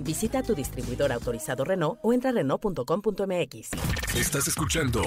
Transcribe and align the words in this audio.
Visita 0.00 0.42
tu 0.42 0.54
distribuidor 0.54 1.12
autorizado 1.12 1.64
Renault 1.64 1.98
o 2.02 2.12
entra 2.12 2.30
a 2.30 2.32
Renault.com.mx. 2.34 3.70
Estás 4.14 4.48
escuchando 4.48 5.02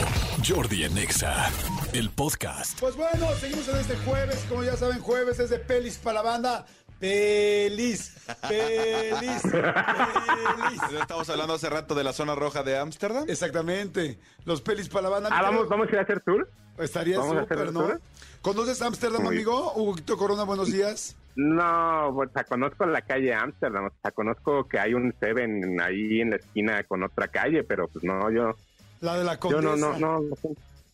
Jordi 0.48 0.84
en 0.84 0.98
Exa, 0.98 1.50
el 1.94 2.10
podcast. 2.10 2.80
Pues 2.80 2.96
bueno, 2.96 3.28
seguimos 3.40 3.68
en 3.70 3.78
este 3.78 3.96
jueves. 3.98 4.46
Como 4.50 4.64
ya 4.64 4.76
saben, 4.76 5.00
jueves 5.00 5.40
es 5.40 5.50
de 5.50 5.60
pelis 5.60 5.98
para 5.98 6.16
la 6.16 6.22
banda. 6.22 6.66
Pelis, 7.00 8.14
pelis, 8.48 9.42
pelis. 9.42 10.82
Estamos 11.02 11.28
hablando 11.30 11.56
hace 11.56 11.68
rato 11.70 11.96
de 11.96 12.04
la 12.04 12.14
zona 12.14 12.36
roja 12.36 12.62
de 12.62 12.78
Ámsterdam. 12.78 13.26
Exactamente. 13.28 14.20
Los 14.46 14.62
pelis 14.62 14.88
para 14.88 15.04
la 15.04 15.10
banda. 15.10 15.30
Ah, 15.32 15.42
vamos, 15.42 15.68
vamos 15.68 15.88
a 15.88 15.92
ir 15.92 15.98
a 15.98 16.02
hacer 16.04 16.22
tour. 16.22 16.48
Estaría 16.78 17.18
¿Vamos 17.18 17.38
a 17.38 17.42
hacer 17.42 17.58
súper, 17.58 17.68
el 17.68 17.74
¿no? 17.74 17.80
tour? 17.82 18.02
¿Conoces 18.42 18.82
Ámsterdam, 18.82 19.26
amigo? 19.26 19.74
Huguito 19.76 20.16
Corona, 20.16 20.44
buenos 20.44 20.72
días. 20.72 21.16
No, 21.36 22.10
o 22.10 22.28
sea, 22.34 22.44
conozco 22.44 22.86
la 22.86 23.02
calle 23.02 23.34
Amsterdam, 23.34 23.86
o 23.86 23.92
sea, 24.02 24.12
conozco 24.12 24.68
que 24.68 24.80
hay 24.80 24.94
un 24.94 25.14
Seven 25.20 25.80
ahí 25.82 26.22
en 26.22 26.32
la 26.32 26.36
esquina 26.38 26.84
con 26.84 27.04
otra 27.04 27.28
calle, 27.30 27.64
pero 27.64 27.88
pues 27.88 28.04
no, 28.04 28.30
yo, 28.32 28.56
La 29.00 29.18
de 29.18 29.24
la 29.24 29.38
condesa. 29.40 29.62
no, 29.76 29.98
no, 29.98 29.98
no. 29.98 30.22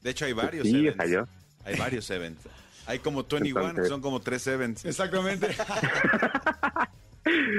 De 0.01 0.09
hecho, 0.11 0.25
hay 0.25 0.33
varios 0.33 0.67
Sí, 0.67 0.75
o 0.75 0.79
events. 0.91 0.97
sea, 0.97 1.05
yo. 1.07 1.27
Hay 1.65 1.75
varios 1.75 2.09
events. 2.11 2.47
Hay 2.85 2.99
como 2.99 3.23
21, 3.29 3.61
Entonces- 3.69 3.89
son 3.89 4.01
como 4.01 4.19
tres 4.21 4.45
events. 4.47 4.85
Exactamente. 4.85 5.47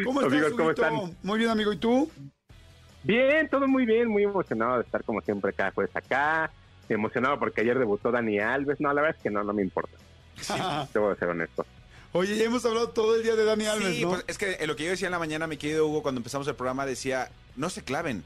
¿Cómo 0.05 0.21
estás, 0.21 0.33
Amigos, 0.33 0.53
¿cómo 0.53 0.65
Huguito? 0.69 0.83
están? 0.87 1.17
Muy 1.23 1.39
bien, 1.39 1.51
amigo. 1.51 1.73
¿Y 1.73 1.77
tú? 1.77 2.11
Bien, 3.03 3.49
todo 3.49 3.67
muy 3.69 3.85
bien, 3.87 4.09
muy 4.09 4.23
emocionado 4.25 4.77
de 4.77 4.83
estar 4.83 5.03
como 5.05 5.21
siempre 5.21 5.53
cada 5.53 5.71
jueves 5.73 5.95
acá, 5.95 6.51
emocionado 6.89 7.39
porque 7.39 7.61
ayer 7.61 7.79
debutó 7.79 8.11
Dani 8.11 8.39
Alves, 8.39 8.81
no, 8.81 8.93
la 8.93 9.03
verdad 9.03 9.17
es 9.17 9.23
que 9.23 9.31
no, 9.31 9.45
no 9.45 9.53
me 9.53 9.63
importa, 9.63 9.97
debo 10.95 11.11
de 11.11 11.17
ser 11.17 11.29
honesto. 11.29 11.65
Oye, 12.13 12.37
ya 12.37 12.45
hemos 12.45 12.65
hablado 12.65 12.89
todo 12.91 13.17
el 13.17 13.23
día 13.23 13.37
de 13.37 13.45
Dani 13.45 13.67
Alves, 13.67 13.97
Sí, 13.97 14.03
¿no? 14.03 14.11
pues 14.11 14.25
es 14.27 14.39
que 14.39 14.57
en 14.61 14.67
lo 14.67 14.77
que 14.77 14.85
yo 14.85 14.91
decía 14.91 15.09
en 15.09 15.13
la 15.13 15.19
mañana, 15.19 15.47
mi 15.47 15.57
querido 15.59 15.87
Hugo, 15.87 16.03
cuando 16.03 16.21
empezamos 16.21 16.49
el 16.49 16.55
programa, 16.55 16.87
decía, 16.87 17.29
no 17.57 17.69
se 17.71 17.83
claven. 17.85 18.25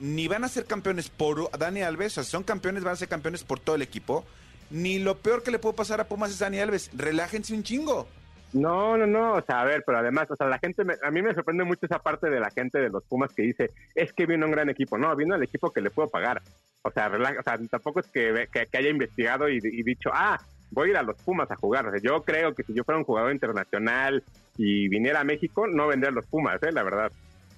Ni 0.00 0.28
van 0.28 0.44
a 0.44 0.48
ser 0.48 0.64
campeones 0.64 1.08
por 1.10 1.50
Dani 1.58 1.82
Alves, 1.82 2.12
o 2.12 2.14
sea, 2.16 2.24
si 2.24 2.30
son 2.30 2.42
campeones, 2.44 2.84
van 2.84 2.94
a 2.94 2.96
ser 2.96 3.08
campeones 3.08 3.44
por 3.44 3.60
todo 3.60 3.76
el 3.76 3.82
equipo. 3.82 4.24
Ni 4.70 4.98
lo 4.98 5.18
peor 5.18 5.42
que 5.42 5.50
le 5.50 5.58
puede 5.58 5.74
pasar 5.74 6.00
a 6.00 6.08
Pumas 6.08 6.30
es 6.30 6.38
Dani 6.38 6.58
Alves. 6.60 6.90
Relájense 6.94 7.52
un 7.54 7.62
chingo. 7.62 8.06
No, 8.54 8.96
no, 8.96 9.06
no, 9.06 9.34
o 9.34 9.42
sea, 9.42 9.60
a 9.60 9.64
ver, 9.64 9.82
pero 9.84 9.98
además, 9.98 10.30
o 10.30 10.36
sea, 10.36 10.46
la 10.46 10.58
gente, 10.58 10.82
me- 10.82 10.94
a 11.02 11.10
mí 11.10 11.20
me 11.20 11.34
sorprende 11.34 11.64
mucho 11.64 11.84
esa 11.84 11.98
parte 11.98 12.30
de 12.30 12.40
la 12.40 12.50
gente 12.50 12.78
de 12.78 12.88
los 12.88 13.04
Pumas 13.04 13.30
que 13.34 13.42
dice, 13.42 13.70
es 13.94 14.12
que 14.14 14.24
vino 14.24 14.46
un 14.46 14.52
gran 14.52 14.70
equipo, 14.70 14.96
no, 14.96 15.14
vino 15.14 15.34
el 15.34 15.42
equipo 15.42 15.70
que 15.70 15.82
le 15.82 15.90
puedo 15.90 16.08
pagar, 16.08 16.40
o 16.80 16.90
sea, 16.90 17.10
relaja- 17.10 17.40
o 17.40 17.42
sea 17.42 17.58
tampoco 17.70 18.00
es 18.00 18.06
que, 18.06 18.32
ve- 18.32 18.48
que, 18.50 18.64
que 18.66 18.78
haya 18.78 18.88
investigado 18.88 19.50
y, 19.50 19.58
y 19.62 19.82
dicho, 19.82 20.08
ah, 20.14 20.40
voy 20.70 20.88
a 20.88 20.90
ir 20.92 20.96
a 20.98 21.02
los 21.02 21.16
Pumas 21.22 21.50
a 21.50 21.56
jugar, 21.56 21.86
o 21.86 21.90
sea, 21.90 22.00
yo 22.02 22.22
creo 22.24 22.54
que 22.54 22.62
si 22.62 22.74
yo 22.74 22.84
fuera 22.84 22.98
un 22.98 23.04
jugador 23.04 23.32
internacional 23.32 24.22
y 24.56 24.88
viniera 24.88 25.20
a 25.20 25.24
México, 25.24 25.66
no 25.66 25.86
vendría 25.88 26.10
a 26.10 26.12
los 26.14 26.26
Pumas, 26.26 26.62
eh, 26.62 26.72
la 26.72 26.82
verdad, 26.82 27.10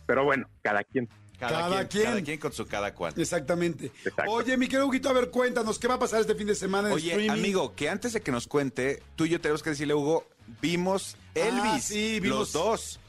pero 0.07 0.25
bueno, 0.25 0.47
cada 0.63 0.85
quien. 0.85 1.09
Cada, 1.39 1.53
Cada 1.61 1.69
quien, 1.77 1.89
quien. 1.89 2.05
Cada 2.05 2.23
quien 2.23 2.39
con 2.39 2.53
su 2.53 2.67
cada 2.67 2.95
cual. 2.95 3.15
Exactamente. 3.17 3.87
Exacto. 4.05 4.31
Oye, 4.31 4.59
mi 4.59 4.67
querido 4.69 4.87
Huguito, 4.87 5.09
a 5.09 5.15
ver, 5.15 5.31
cuéntanos, 5.31 5.79
¿qué 5.79 5.89
va 5.89 5.95
a 5.95 5.99
pasar 5.99 6.21
este 6.21 6.35
fin 6.35 6.47
de 6.47 6.55
semana 6.55 6.89
en 6.89 6.95
Oye, 6.95 7.13
streaming? 7.13 7.31
amigo, 7.31 7.75
que 7.75 7.89
antes 7.89 8.13
de 8.13 8.21
que 8.21 8.31
nos 8.31 8.47
cuente, 8.47 9.03
tú 9.17 9.25
y 9.25 9.31
yo 9.31 9.41
tenemos 9.41 9.63
que 9.63 9.71
decirle, 9.71 9.95
Hugo, 9.95 10.27
vimos 10.61 11.17
Elvis. 11.35 11.63
Ah, 11.65 11.79
sí, 11.81 12.21
vimos- 12.21 12.39
Los 12.39 12.53
dos. 12.53 13.00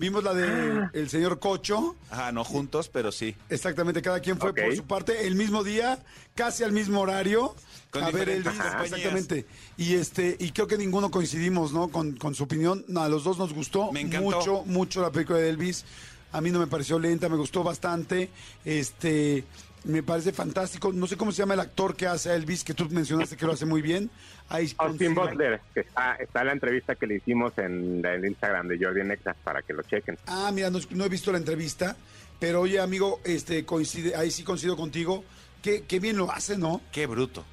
Vimos 0.00 0.24
la 0.24 0.32
de 0.32 0.88
el 0.94 1.10
señor 1.10 1.38
Cocho. 1.40 1.94
Ajá, 2.08 2.32
no 2.32 2.42
juntos, 2.42 2.88
pero 2.88 3.12
sí. 3.12 3.36
Exactamente, 3.50 4.00
cada 4.00 4.20
quien 4.20 4.38
fue 4.38 4.54
por 4.54 4.74
su 4.74 4.84
parte 4.84 5.26
el 5.26 5.34
mismo 5.34 5.62
día, 5.62 5.98
casi 6.34 6.64
al 6.64 6.72
mismo 6.72 7.00
horario. 7.02 7.54
Con 7.90 8.04
a 8.04 8.10
ver 8.10 8.30
el 8.30 8.46
exactamente. 8.46 9.44
Y 9.76 9.96
este, 9.96 10.38
y 10.40 10.52
creo 10.52 10.66
que 10.66 10.78
ninguno 10.78 11.10
coincidimos, 11.10 11.72
¿no? 11.72 11.88
Con, 11.88 12.16
con 12.16 12.34
su 12.34 12.44
opinión. 12.44 12.82
No, 12.88 13.02
a 13.02 13.10
los 13.10 13.24
dos 13.24 13.36
nos 13.36 13.52
gustó 13.52 13.92
Me 13.92 14.00
encantó. 14.00 14.30
mucho, 14.30 14.62
mucho 14.64 15.02
la 15.02 15.12
película 15.12 15.38
de 15.38 15.50
Elvis. 15.50 15.84
A 16.32 16.40
mí 16.40 16.50
no 16.50 16.60
me 16.60 16.66
pareció 16.66 16.98
lenta, 16.98 17.28
me 17.28 17.36
gustó 17.36 17.62
bastante. 17.62 18.30
Este, 18.64 19.44
me 19.84 20.02
parece 20.02 20.32
fantástico. 20.32 20.92
No 20.92 21.06
sé 21.06 21.16
cómo 21.16 21.32
se 21.32 21.38
llama 21.38 21.54
el 21.54 21.60
actor 21.60 21.96
que 21.96 22.06
hace 22.06 22.30
a 22.30 22.34
Elvis, 22.34 22.64
que 22.64 22.74
tú 22.74 22.88
mencionaste 22.90 23.36
que 23.36 23.46
lo 23.46 23.52
hace 23.52 23.66
muy 23.66 23.82
bien. 23.82 24.10
Ahí 24.48 24.72
Austin 24.78 25.14
Butler, 25.14 25.60
que 25.72 25.80
está, 25.80 26.16
está 26.16 26.40
en 26.40 26.46
la 26.46 26.52
entrevista 26.52 26.94
que 26.94 27.06
le 27.06 27.16
hicimos 27.16 27.56
en 27.58 28.04
el 28.04 28.24
Instagram 28.24 28.68
de 28.68 28.78
Jordi 28.78 29.02
Nexa 29.04 29.34
para 29.44 29.62
que 29.62 29.72
lo 29.72 29.82
chequen. 29.82 30.18
Ah, 30.26 30.50
mira, 30.52 30.70
no, 30.70 30.78
no 30.90 31.04
he 31.04 31.08
visto 31.08 31.32
la 31.32 31.38
entrevista, 31.38 31.96
pero 32.38 32.62
oye, 32.62 32.80
amigo, 32.80 33.20
este 33.24 33.64
coincide, 33.64 34.16
ahí 34.16 34.30
sí 34.30 34.42
coincido 34.42 34.76
contigo. 34.76 35.24
Qué, 35.62 35.84
qué 35.86 36.00
bien 36.00 36.16
lo 36.16 36.30
hace, 36.30 36.56
¿no? 36.56 36.80
Qué 36.90 37.06
bruto. 37.06 37.44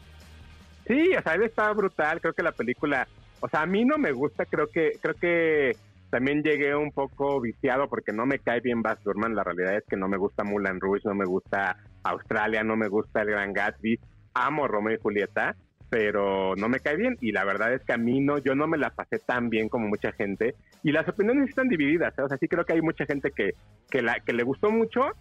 Sí, 0.87 1.11
o 1.15 1.21
sea, 1.21 1.35
él 1.35 1.43
está 1.43 1.71
brutal, 1.73 2.21
creo 2.21 2.33
que 2.33 2.43
la 2.43 2.53
película, 2.53 3.07
o 3.41 3.49
sea, 3.49 3.61
a 3.61 3.65
mí 3.65 3.83
no 3.83 3.97
me 3.97 4.13
gusta, 4.13 4.45
creo 4.45 4.67
que 4.67 4.97
creo 5.01 5.15
que 5.15 5.75
también 6.09 6.41
llegué 6.41 6.73
un 6.73 6.91
poco 6.91 7.41
viciado 7.41 7.89
porque 7.89 8.13
no 8.13 8.25
me 8.25 8.39
cae 8.39 8.61
bien 8.61 8.81
Baz 8.81 8.99
Luhrmann, 9.03 9.35
la 9.35 9.43
realidad 9.43 9.75
es 9.75 9.83
que 9.83 9.97
no 9.97 10.07
me 10.07 10.17
gusta 10.17 10.45
Mulan 10.45 10.79
Rouge, 10.79 11.01
no 11.03 11.13
me 11.13 11.25
gusta 11.25 11.75
Australia, 12.09 12.63
no 12.63 12.75
me 12.75 12.87
gusta 12.87 13.21
El 13.21 13.31
Gran 13.31 13.53
Gatsby, 13.53 13.99
amo 14.33 14.67
Romeo 14.67 14.95
y 14.95 15.01
Julieta, 15.01 15.55
pero 15.89 16.55
no 16.55 16.67
me 16.67 16.79
cae 16.79 16.97
bien 16.97 17.17
y 17.21 17.31
la 17.31 17.45
verdad 17.45 17.73
es 17.73 17.83
que 17.83 17.93
a 17.93 17.97
mí 17.97 18.19
no, 18.19 18.37
yo 18.39 18.55
no 18.55 18.67
me 18.67 18.77
la 18.77 18.89
pasé 18.89 19.19
tan 19.19 19.49
bien 19.49 19.69
como 19.69 19.87
mucha 19.87 20.11
gente 20.11 20.55
y 20.83 20.91
las 20.91 21.07
opiniones 21.07 21.49
están 21.49 21.69
divididas, 21.69 22.17
¿eh? 22.17 22.23
o 22.23 22.27
sea, 22.27 22.37
sí 22.37 22.47
creo 22.47 22.65
que 22.65 22.73
hay 22.73 22.81
mucha 22.81 23.05
gente 23.05 23.31
que, 23.31 23.51
que, 23.89 24.01
la, 24.01 24.19
que 24.19 24.33
le 24.33 24.43
gustó 24.43 24.69
mucho 24.69 25.11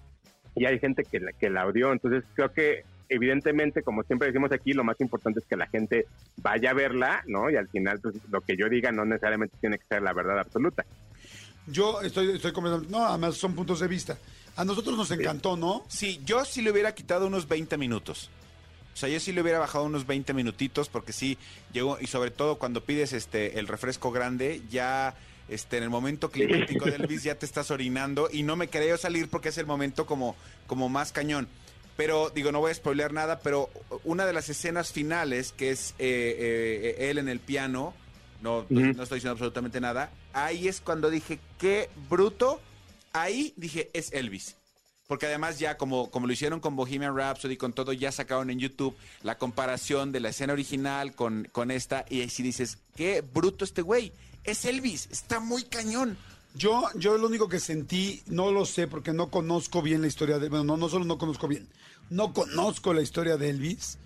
y 0.56 0.64
hay 0.64 0.78
gente 0.78 1.04
que 1.04 1.20
la, 1.20 1.32
que 1.32 1.50
la 1.50 1.66
odió. 1.66 1.92
Entonces 1.92 2.24
creo 2.34 2.50
que 2.52 2.82
evidentemente, 3.08 3.82
como 3.82 4.02
siempre 4.02 4.28
decimos 4.28 4.50
aquí, 4.52 4.72
lo 4.72 4.84
más 4.84 5.00
importante 5.00 5.40
es 5.40 5.46
que 5.46 5.56
la 5.56 5.66
gente 5.68 6.06
vaya 6.38 6.70
a 6.70 6.74
verla, 6.74 7.22
¿no? 7.26 7.50
Y 7.50 7.56
al 7.56 7.68
final, 7.68 8.00
pues 8.00 8.16
lo 8.30 8.40
que 8.40 8.56
yo 8.56 8.68
diga 8.68 8.90
no 8.90 9.04
necesariamente 9.04 9.56
tiene 9.60 9.78
que 9.78 9.84
ser 9.84 10.02
la 10.02 10.12
verdad 10.12 10.38
absoluta. 10.38 10.84
Yo 11.66 12.00
estoy, 12.00 12.36
estoy 12.36 12.52
completamente. 12.52 12.90
No, 12.90 13.04
además 13.04 13.36
son 13.36 13.54
puntos 13.54 13.80
de 13.80 13.88
vista. 13.88 14.16
A 14.56 14.64
nosotros 14.64 14.96
nos 14.96 15.10
encantó, 15.10 15.56
¿no? 15.56 15.84
Sí, 15.88 16.20
yo 16.24 16.44
sí 16.44 16.62
le 16.62 16.70
hubiera 16.70 16.94
quitado 16.94 17.26
unos 17.26 17.46
20 17.46 17.76
minutos. 17.76 18.30
O 18.94 18.96
sea, 18.96 19.10
yo 19.10 19.20
sí 19.20 19.32
le 19.32 19.42
hubiera 19.42 19.58
bajado 19.58 19.84
unos 19.84 20.06
20 20.06 20.32
minutitos 20.32 20.88
porque 20.88 21.12
sí 21.12 21.36
llegó 21.74 21.98
y 22.00 22.06
sobre 22.06 22.30
todo 22.30 22.58
cuando 22.58 22.82
pides 22.82 23.12
este 23.12 23.58
el 23.58 23.68
refresco 23.68 24.10
grande, 24.10 24.62
ya 24.70 25.14
este 25.50 25.76
en 25.76 25.82
el 25.82 25.90
momento 25.90 26.30
climático 26.30 26.86
del 26.86 27.02
Elvis 27.02 27.22
ya 27.24 27.34
te 27.34 27.44
estás 27.44 27.70
orinando 27.70 28.30
y 28.32 28.42
no 28.42 28.56
me 28.56 28.68
quería 28.68 28.96
salir 28.96 29.28
porque 29.28 29.50
es 29.50 29.58
el 29.58 29.66
momento 29.66 30.06
como 30.06 30.34
como 30.66 30.88
más 30.88 31.12
cañón. 31.12 31.46
Pero 31.98 32.30
digo, 32.30 32.52
no 32.52 32.60
voy 32.60 32.70
a 32.70 32.74
spoilear 32.74 33.12
nada, 33.12 33.40
pero 33.40 33.68
una 34.04 34.24
de 34.24 34.32
las 34.32 34.48
escenas 34.48 34.92
finales 34.92 35.52
que 35.52 35.70
es 35.72 35.90
eh, 35.98 36.94
eh, 36.98 37.10
él 37.10 37.18
en 37.18 37.28
el 37.28 37.40
piano, 37.40 37.92
no, 38.40 38.64
no 38.70 39.02
estoy 39.02 39.16
diciendo 39.18 39.32
absolutamente 39.32 39.78
nada, 39.78 40.10
ahí 40.32 40.68
es 40.68 40.80
cuando 40.80 41.10
dije, 41.10 41.38
qué 41.58 41.90
bruto, 42.08 42.60
ahí 43.22 43.54
dije, 43.56 43.90
es 43.92 44.12
Elvis. 44.12 44.56
Porque 45.06 45.26
además 45.26 45.58
ya 45.58 45.76
como, 45.76 46.10
como 46.10 46.26
lo 46.26 46.32
hicieron 46.32 46.58
con 46.58 46.74
Bohemian 46.74 47.16
Rhapsody, 47.16 47.56
con 47.56 47.72
todo, 47.72 47.92
ya 47.92 48.10
sacaron 48.10 48.50
en 48.50 48.58
YouTube 48.58 48.96
la 49.22 49.38
comparación 49.38 50.10
de 50.10 50.18
la 50.18 50.30
escena 50.30 50.52
original 50.52 51.14
con, 51.14 51.48
con 51.52 51.70
esta, 51.70 52.04
y 52.10 52.22
ahí 52.22 52.28
sí 52.28 52.42
dices, 52.42 52.78
qué 52.96 53.20
bruto 53.20 53.64
este 53.64 53.82
güey, 53.82 54.12
es 54.42 54.64
Elvis, 54.64 55.08
está 55.10 55.38
muy 55.38 55.62
cañón. 55.62 56.18
Yo, 56.56 56.88
yo 56.94 57.18
lo 57.18 57.26
único 57.26 57.48
que 57.48 57.60
sentí, 57.60 58.22
no 58.26 58.50
lo 58.50 58.64
sé 58.64 58.88
porque 58.88 59.12
no 59.12 59.30
conozco 59.30 59.82
bien 59.82 60.00
la 60.00 60.06
historia 60.06 60.38
de. 60.38 60.48
Bueno, 60.48 60.64
no, 60.64 60.76
no 60.76 60.88
solo 60.88 61.04
no 61.04 61.18
conozco 61.18 61.46
bien, 61.46 61.68
no 62.08 62.32
conozco 62.32 62.94
la 62.94 63.02
historia 63.02 63.36
de 63.36 63.50
Elvis. 63.50 63.98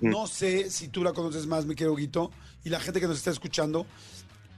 No 0.00 0.26
sé 0.26 0.70
si 0.70 0.88
tú 0.88 1.04
la 1.04 1.12
conoces 1.12 1.46
más, 1.46 1.66
mi 1.66 1.74
querido 1.74 1.94
Guito, 1.94 2.30
y 2.64 2.70
la 2.70 2.80
gente 2.80 2.98
que 2.98 3.06
nos 3.06 3.18
está 3.18 3.30
escuchando. 3.30 3.86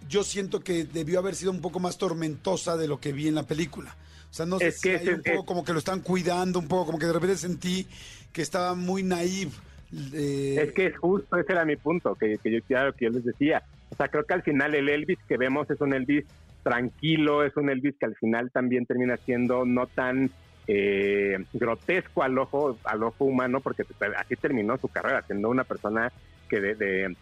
Yo 0.08 0.22
siento 0.24 0.60
que 0.60 0.84
debió 0.84 1.18
haber 1.18 1.34
sido 1.34 1.50
un 1.50 1.60
poco 1.60 1.80
más 1.80 1.98
tormentosa 1.98 2.76
de 2.76 2.88
lo 2.88 3.00
que 3.00 3.12
vi 3.12 3.28
en 3.28 3.34
la 3.34 3.44
película. 3.44 3.94
O 4.30 4.32
sea, 4.34 4.46
no 4.46 4.58
sé 4.58 4.68
Es 4.68 4.80
si 4.80 4.88
que 4.90 4.96
hay 4.96 5.08
un 5.08 5.22
poco 5.22 5.40
es- 5.40 5.46
como 5.46 5.64
que 5.64 5.72
lo 5.72 5.78
están 5.78 6.00
cuidando, 6.00 6.58
un 6.58 6.68
poco 6.68 6.86
como 6.86 6.98
que 6.98 7.06
de 7.06 7.12
repente 7.12 7.36
sentí 7.36 7.86
que 8.32 8.42
estaba 8.42 8.74
muy 8.74 9.02
naive. 9.02 9.52
eh, 10.12 10.56
Es 10.60 10.72
que 10.72 10.86
es 10.86 10.98
justo, 10.98 11.36
ese 11.36 11.52
era 11.52 11.64
mi 11.64 11.76
punto, 11.76 12.16
que, 12.16 12.36
que 12.42 12.50
yo, 12.52 12.58
que 12.66 13.04
yo 13.04 13.10
les 13.10 13.24
decía. 13.24 13.62
O 13.90 13.94
sea, 13.96 14.08
creo 14.08 14.24
que 14.24 14.34
al 14.34 14.42
final 14.42 14.74
el 14.74 14.88
Elvis 14.88 15.18
que 15.28 15.36
vemos 15.36 15.70
es 15.70 15.80
un 15.80 15.94
Elvis 15.94 16.24
tranquilo, 16.64 17.44
es 17.44 17.56
un 17.56 17.70
Elvis 17.70 17.94
que 18.00 18.06
al 18.06 18.16
final 18.16 18.50
también 18.50 18.86
termina 18.86 19.16
siendo 19.24 19.64
no 19.64 19.86
tan 19.86 20.30
eh, 20.66 21.36
grotesco 21.52 22.22
al 22.22 22.38
ojo, 22.38 22.80
al 22.84 23.02
ojo 23.02 23.24
humano, 23.26 23.60
porque 23.60 23.84
así 24.16 24.34
terminó 24.40 24.78
su 24.78 24.88
carrera, 24.88 25.22
siendo 25.26 25.50
una 25.50 25.64
persona 25.64 26.10
que 26.48 26.60
de, 26.60 26.74
de, 26.74 27.16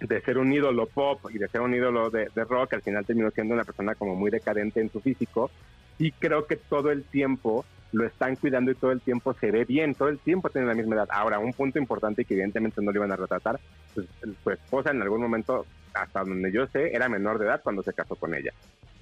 de 0.00 0.20
ser 0.20 0.38
un 0.38 0.52
ídolo 0.52 0.86
pop 0.86 1.20
y 1.30 1.38
de 1.38 1.48
ser 1.48 1.60
un 1.60 1.74
ídolo 1.74 2.10
de, 2.10 2.28
rock, 2.48 2.74
al 2.74 2.82
final 2.82 3.04
terminó 3.04 3.30
siendo 3.30 3.54
una 3.54 3.64
persona 3.64 3.94
como 3.94 4.14
muy 4.14 4.30
decadente 4.30 4.80
en 4.80 4.90
su 4.90 5.00
físico. 5.00 5.50
Y 5.98 6.12
creo 6.12 6.46
que 6.46 6.56
todo 6.56 6.90
el 6.90 7.04
tiempo 7.04 7.64
lo 7.90 8.06
están 8.06 8.36
cuidando 8.36 8.70
y 8.70 8.74
todo 8.74 8.92
el 8.92 9.00
tiempo 9.00 9.34
se 9.34 9.50
ve 9.50 9.64
bien, 9.64 9.94
todo 9.94 10.08
el 10.08 10.18
tiempo 10.18 10.50
tiene 10.50 10.68
la 10.68 10.74
misma 10.74 10.96
edad. 10.96 11.08
Ahora, 11.10 11.38
un 11.38 11.52
punto 11.52 11.78
importante 11.78 12.24
que 12.24 12.34
evidentemente 12.34 12.80
no 12.82 12.92
le 12.92 12.98
iban 12.98 13.10
a 13.10 13.16
retratar, 13.16 13.58
pues, 13.94 14.06
su 14.44 14.50
esposa 14.50 14.90
en 14.90 15.02
algún 15.02 15.22
momento, 15.22 15.66
hasta 15.94 16.22
donde 16.22 16.52
yo 16.52 16.66
sé, 16.68 16.94
era 16.94 17.08
menor 17.08 17.38
de 17.38 17.46
edad 17.46 17.62
cuando 17.62 17.82
se 17.82 17.92
casó 17.92 18.14
con 18.14 18.34
ella. 18.34 18.52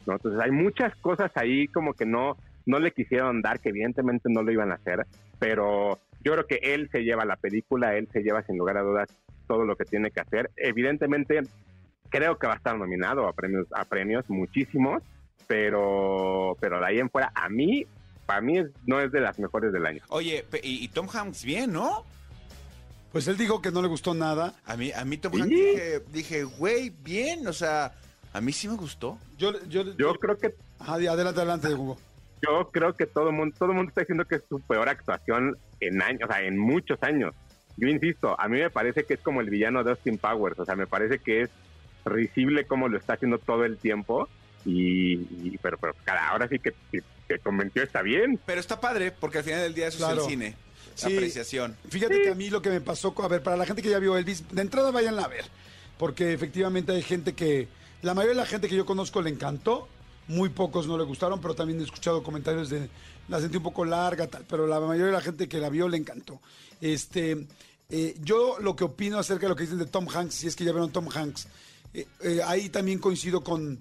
Entonces 0.07 0.41
hay 0.41 0.53
muchas 0.53 0.95
cosas 0.97 1.33
ahí 1.35 1.67
como 1.69 1.93
que 1.95 2.07
no, 2.07 2.37
no 2.65 2.79
le 2.79 2.93
quisieron 2.93 3.43
dar, 3.43 3.61
que 3.61 3.71
evidentemente 3.71 4.29
no 4.31 4.43
lo 4.43 4.53
iban 4.53 4.71
a 4.71 4.77
hacer, 4.77 5.05
pero 5.39 5.99
yo 6.27 6.33
creo 6.33 6.47
que 6.49 6.59
él 6.61 6.89
se 6.91 7.05
lleva 7.05 7.25
la 7.25 7.37
película, 7.37 7.97
él 7.97 8.09
se 8.13 8.21
lleva 8.21 8.43
sin 8.43 8.59
lugar 8.59 8.77
a 8.79 8.83
dudas 8.83 9.09
todo 9.47 9.65
lo 9.65 9.77
que 9.77 9.85
tiene 9.85 10.11
que 10.11 10.19
hacer. 10.19 10.51
Evidentemente 10.57 11.41
creo 12.09 12.37
que 12.37 12.49
va 12.49 12.55
a 12.55 12.57
estar 12.57 12.77
nominado 12.77 13.29
a 13.29 13.33
premios, 13.33 13.69
a 13.71 13.85
premios 13.85 14.29
muchísimos, 14.29 15.05
pero, 15.47 16.57
pero 16.59 16.81
de 16.81 16.87
ahí 16.87 16.99
en 16.99 17.11
fuera, 17.11 17.31
a 17.33 17.49
mí, 17.49 17.87
para 18.27 18.41
mí 18.41 18.61
no 18.87 19.01
es 19.01 19.13
de 19.13 19.21
las 19.21 19.39
mejores 19.39 19.73
del 19.73 19.87
año. 19.87 20.03
Oye, 20.09 20.45
y, 20.65 20.89
Tom 20.89 21.07
Hanks 21.09 21.45
bien, 21.45 21.73
¿no? 21.73 22.05
Pues 23.13 23.29
él 23.29 23.37
dijo 23.37 23.63
que 23.63 23.71
no 23.71 23.81
le 23.81 23.87
gustó 23.87 24.13
nada. 24.13 24.55
A 24.65 24.77
mí, 24.77 24.91
a 24.91 25.05
mí 25.05 25.19
Tom 25.19 25.33
Hanks 25.33 25.49
dije, 25.49 26.01
dije, 26.09 26.43
güey, 26.43 26.91
bien, 27.05 27.47
o 27.47 27.53
sea, 27.53 27.93
a 28.33 28.41
mí 28.41 28.53
sí 28.53 28.67
me 28.67 28.75
gustó. 28.75 29.17
Yo, 29.39 29.53
yo, 29.69 29.97
yo, 29.97 30.13
creo 30.15 30.37
que... 30.37 30.57
adelante, 30.81 31.23
adelante, 31.23 31.73
Hugo. 31.73 31.97
Yo 32.43 32.69
creo 32.73 32.95
que 32.95 33.07
todo 33.07 33.29
el 33.29 33.37
mundo, 33.37 33.55
todo 33.57 33.71
el 33.71 33.77
mundo 33.77 33.91
está 33.91 34.01
diciendo 34.01 34.25
que 34.25 34.35
es 34.35 34.43
su 34.49 34.59
peor 34.59 34.89
actuación 34.89 35.57
en 35.81 36.03
años, 36.03 36.23
o 36.29 36.33
sea, 36.33 36.43
en 36.43 36.59
muchos 36.59 37.03
años. 37.03 37.35
Yo 37.77 37.89
insisto, 37.89 38.39
a 38.41 38.49
mí 38.49 38.59
me 38.59 38.71
parece 38.71 39.05
que 39.05 39.15
es 39.15 39.21
como 39.21 39.41
el 39.41 39.51
villano 39.51 39.85
de 39.85 39.91
Austin 39.91 40.19
Powers, 40.19 40.59
o 40.59 40.65
sea, 40.65 40.77
me 40.77 40.87
parece 40.87 41.19
que 41.19 41.43
es 41.43 41.51
risible 42.05 42.67
como 42.67 42.89
lo 42.89 42.97
está 42.99 43.15
haciendo 43.15 43.39
todo 43.39 43.65
el 43.65 43.77
tiempo 43.79 44.29
y, 44.65 45.57
pero, 45.59 45.79
pero 45.79 45.95
ahora 46.29 46.49
sí 46.49 46.59
que, 46.59 46.75
que, 46.91 47.39
convenció 47.39 47.83
está 47.83 48.03
bien. 48.03 48.41
Pero 48.47 48.61
está 48.61 48.81
padre, 48.81 49.13
porque 49.13 49.39
al 49.39 49.45
final 49.45 49.61
del 49.61 49.75
día 49.75 49.89
eso 49.89 50.11
es 50.11 50.19
el 50.19 50.25
cine. 50.25 50.57
apreciación. 51.03 51.77
Fíjate 51.89 52.23
que 52.23 52.31
a 52.31 52.35
mí 52.35 52.51
lo 52.51 52.63
que 52.63 52.71
me 52.71 52.81
pasó, 52.81 53.15
a 53.23 53.29
ver, 53.29 53.43
para 53.43 53.57
la 53.57 53.67
gente 53.67 53.83
que 53.83 53.91
ya 53.91 53.99
vio 53.99 54.17
Elvis, 54.17 54.45
de 54.51 54.63
entrada 54.63 54.91
vayan 54.91 55.19
a 55.19 55.29
ver, 55.29 55.45
porque 55.99 56.33
efectivamente 56.33 56.93
hay 56.93 57.03
gente 57.03 57.35
que, 57.35 57.69
la 58.03 58.15
mayoría 58.15 58.35
de 58.35 58.41
la 58.41 58.47
gente 58.47 58.69
que 58.69 58.77
yo 58.77 58.87
conozco 58.87 59.23
le 59.23 59.31
encantó, 59.31 59.89
muy 60.29 60.49
pocos 60.49 60.89
no 60.89 60.99
le 60.99 61.05
gustaron, 61.05 61.41
pero 61.41 61.55
también 61.55 61.81
he 61.81 61.85
escuchado 61.85 62.23
comentarios 62.23 62.69
de, 62.69 62.89
la 63.29 63.41
sentí 63.41 63.57
un 63.57 63.63
poco 63.63 63.85
larga, 63.85 64.27
tal, 64.27 64.45
pero 64.49 64.67
la 64.67 64.81
mayoría 64.81 65.07
de 65.07 65.13
la 65.13 65.21
gente 65.21 65.49
que 65.49 65.59
la 65.59 65.69
vio 65.69 65.89
le 65.89 65.97
encantó. 65.97 66.41
Este, 66.81 67.47
eh, 67.89 68.17
yo 68.23 68.59
lo 68.61 68.75
que 68.77 68.85
opino 68.85 69.19
acerca 69.19 69.47
de 69.47 69.51
lo 69.51 69.57
que 69.57 69.65
dicen 69.65 69.79
de 69.79 69.87
Tom 69.87 70.09
Hanks, 70.13 70.35
si 70.35 70.47
es 70.47 70.57
que 70.57 70.65
ya 70.65 70.73
vieron 70.73 70.91
Tom 70.91 71.09
Hanks, 71.13 71.47
eh, 71.95 72.07
eh, 72.21 72.41
ahí 72.45 72.69
también 72.69 72.99
coincido 72.99 73.43
con, 73.43 73.79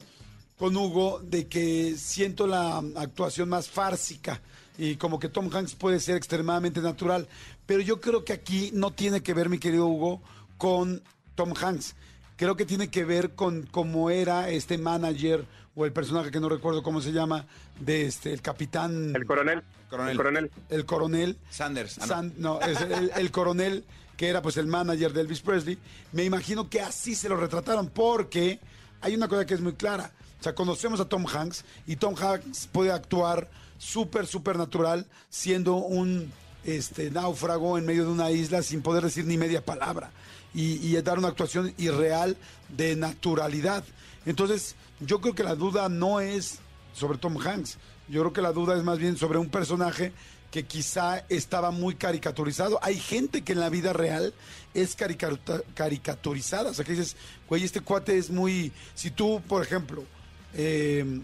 con 0.57 0.75
Hugo 0.75 1.19
de 1.23 1.47
que 1.47 1.95
siento 1.97 2.47
la 2.47 2.77
actuación 2.95 3.49
más 3.49 3.69
fársica 3.69 4.41
y 4.77 4.95
como 4.95 5.19
que 5.19 5.29
Tom 5.29 5.49
Hanks 5.53 5.75
puede 5.75 5.99
ser 5.99 6.17
extremadamente 6.17 6.81
natural, 6.81 7.27
pero 7.65 7.81
yo 7.81 7.99
creo 7.99 8.23
que 8.25 8.33
aquí 8.33 8.71
no 8.73 8.91
tiene 8.91 9.21
que 9.21 9.33
ver, 9.33 9.49
mi 9.49 9.57
querido 9.57 9.87
Hugo, 9.87 10.21
con 10.57 11.01
Tom 11.35 11.53
Hanks. 11.59 11.95
Creo 12.37 12.55
que 12.55 12.65
tiene 12.65 12.89
que 12.89 13.05
ver 13.05 13.33
con 13.33 13.65
cómo 13.71 14.09
era 14.09 14.49
este 14.49 14.77
manager 14.77 15.45
o 15.75 15.85
el 15.85 15.91
personaje 15.91 16.31
que 16.31 16.39
no 16.39 16.49
recuerdo 16.49 16.81
cómo 16.81 17.01
se 17.01 17.11
llama 17.11 17.45
de 17.79 18.05
este 18.05 18.33
el 18.33 18.41
capitán. 18.41 19.13
El 19.15 19.25
coronel. 19.25 19.63
Coronel 19.89 20.11
el 20.11 20.17
coronel, 20.17 20.51
el 20.69 20.85
coronel 20.85 21.37
Sanders 21.49 21.99
ah, 21.99 22.23
no, 22.37 22.59
es 22.59 22.79
el, 23.15 23.31
coronel 23.31 23.85
que 24.17 24.27
era 24.29 24.41
pues 24.41 24.57
el 24.57 24.67
manager 24.67 25.13
de 25.13 25.21
Elvis 25.21 25.41
Presley. 25.41 25.77
Me 26.11 26.23
imagino 26.23 26.69
que 26.69 26.81
así 26.81 27.13
se 27.13 27.29
lo 27.29 27.37
retrataron 27.37 27.87
porque 27.89 28.59
hay 29.01 29.15
una 29.15 29.27
cosa 29.27 29.45
que 29.45 29.53
es 29.53 29.61
muy 29.61 29.73
clara. 29.73 30.11
O 30.39 30.43
sea, 30.43 30.55
conocemos 30.55 30.99
a 30.99 31.05
Tom 31.05 31.25
Hanks 31.27 31.65
y 31.85 31.97
Tom 31.97 32.15
Hanks 32.15 32.67
puede 32.71 32.91
actuar 32.91 33.49
súper, 33.77 34.25
súper 34.25 34.57
natural 34.57 35.05
siendo 35.29 35.75
un 35.75 36.31
este, 36.63 37.11
náufrago 37.11 37.77
en 37.77 37.85
medio 37.85 38.05
de 38.05 38.11
una 38.11 38.31
isla 38.31 38.63
sin 38.63 38.81
poder 38.81 39.03
decir 39.03 39.25
ni 39.25 39.37
media 39.37 39.63
palabra 39.63 40.11
y, 40.53 40.85
y 40.85 40.99
dar 41.01 41.19
una 41.19 41.27
actuación 41.29 41.73
irreal 41.77 42.37
de 42.69 42.95
naturalidad. 42.95 43.83
Entonces, 44.25 44.75
yo 44.99 45.21
creo 45.21 45.35
que 45.35 45.43
la 45.43 45.55
duda 45.55 45.89
no 45.89 46.19
es 46.19 46.59
sobre 46.93 47.17
Tom 47.17 47.37
Hanks, 47.37 47.77
yo 48.07 48.21
creo 48.21 48.33
que 48.33 48.41
la 48.41 48.51
duda 48.51 48.75
es 48.77 48.83
más 48.83 48.99
bien 48.99 49.17
sobre 49.17 49.39
un 49.39 49.49
personaje 49.49 50.13
que 50.51 50.65
quizá 50.65 51.25
estaba 51.27 51.71
muy 51.71 51.95
caricaturizado. 51.95 52.79
Hay 52.81 52.97
gente 52.97 53.41
que 53.41 53.53
en 53.53 53.59
la 53.59 53.69
vida 53.69 53.91
real 53.91 54.33
es 54.73 54.95
caricaturizada. 54.95 56.69
O 56.69 56.73
sea, 56.73 56.85
que 56.85 56.93
dices, 56.93 57.17
güey, 57.49 57.63
este 57.65 57.81
cuate 57.81 58.17
es 58.17 58.29
muy... 58.29 58.71
Si 58.93 59.11
tú, 59.11 59.41
por 59.49 59.61
ejemplo, 59.61 60.05
eh, 60.53 61.21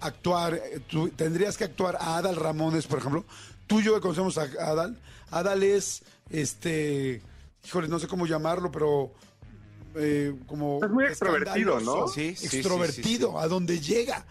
actuar, 0.00 0.58
tendrías 1.16 1.58
que 1.58 1.64
actuar 1.64 1.96
a 2.00 2.16
Adal 2.16 2.36
Ramones, 2.36 2.86
por 2.86 3.00
ejemplo. 3.00 3.26
Tú 3.66 3.80
y 3.80 3.84
yo 3.84 4.00
conocemos 4.00 4.38
a 4.38 4.44
Adal. 4.44 4.98
Adal 5.30 5.62
es, 5.62 6.02
este, 6.30 7.20
híjole, 7.64 7.88
no 7.88 7.98
sé 7.98 8.06
cómo 8.08 8.26
llamarlo, 8.26 8.72
pero 8.72 9.12
eh, 9.96 10.34
como... 10.46 10.84
Es 10.84 10.90
muy 10.90 11.04
extrovertido, 11.04 11.80
¿no? 11.80 12.08
Sí, 12.08 12.28
extrovertido, 12.28 13.38
a 13.38 13.48
donde 13.48 13.80
llega. 13.80 14.24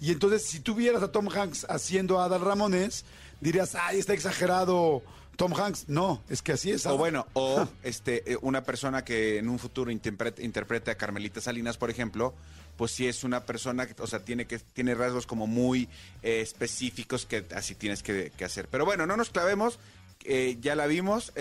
Y 0.00 0.12
entonces, 0.12 0.44
si 0.44 0.60
tú 0.60 0.74
vieras 0.74 1.02
a 1.02 1.12
Tom 1.12 1.28
Hanks 1.28 1.66
haciendo 1.68 2.20
a 2.20 2.26
Adal 2.26 2.42
Ramones, 2.42 3.04
dirías, 3.40 3.74
ay, 3.74 3.98
está 3.98 4.12
exagerado 4.12 5.02
Tom 5.36 5.52
Hanks, 5.54 5.88
no, 5.88 6.22
es 6.28 6.42
que 6.42 6.52
así 6.52 6.70
es. 6.70 6.86
O 6.86 6.96
bueno, 6.96 7.26
o 7.32 7.66
este, 7.82 8.32
eh, 8.32 8.38
una 8.42 8.62
persona 8.62 9.04
que 9.04 9.38
en 9.38 9.48
un 9.48 9.58
futuro 9.58 9.90
interprete, 9.90 10.90
a 10.90 10.96
Carmelita 10.96 11.40
Salinas, 11.40 11.76
por 11.76 11.90
ejemplo, 11.90 12.34
pues 12.76 12.92
sí 12.92 13.06
es 13.06 13.24
una 13.24 13.44
persona 13.44 13.86
que, 13.86 14.00
o 14.00 14.06
sea, 14.06 14.24
tiene 14.24 14.46
que 14.46 14.58
tiene 14.58 14.94
rasgos 14.94 15.26
como 15.26 15.46
muy 15.46 15.88
eh, 16.22 16.40
específicos 16.40 17.26
que 17.26 17.44
así 17.54 17.74
tienes 17.74 18.02
que, 18.02 18.32
hacer. 18.44 18.68
Pero 18.68 18.84
bueno, 18.84 19.06
no 19.06 19.16
nos 19.16 19.30
clavemos. 19.30 19.78
Eh, 20.24 20.56
ya 20.60 20.74
la 20.74 20.86
vimos. 20.86 21.32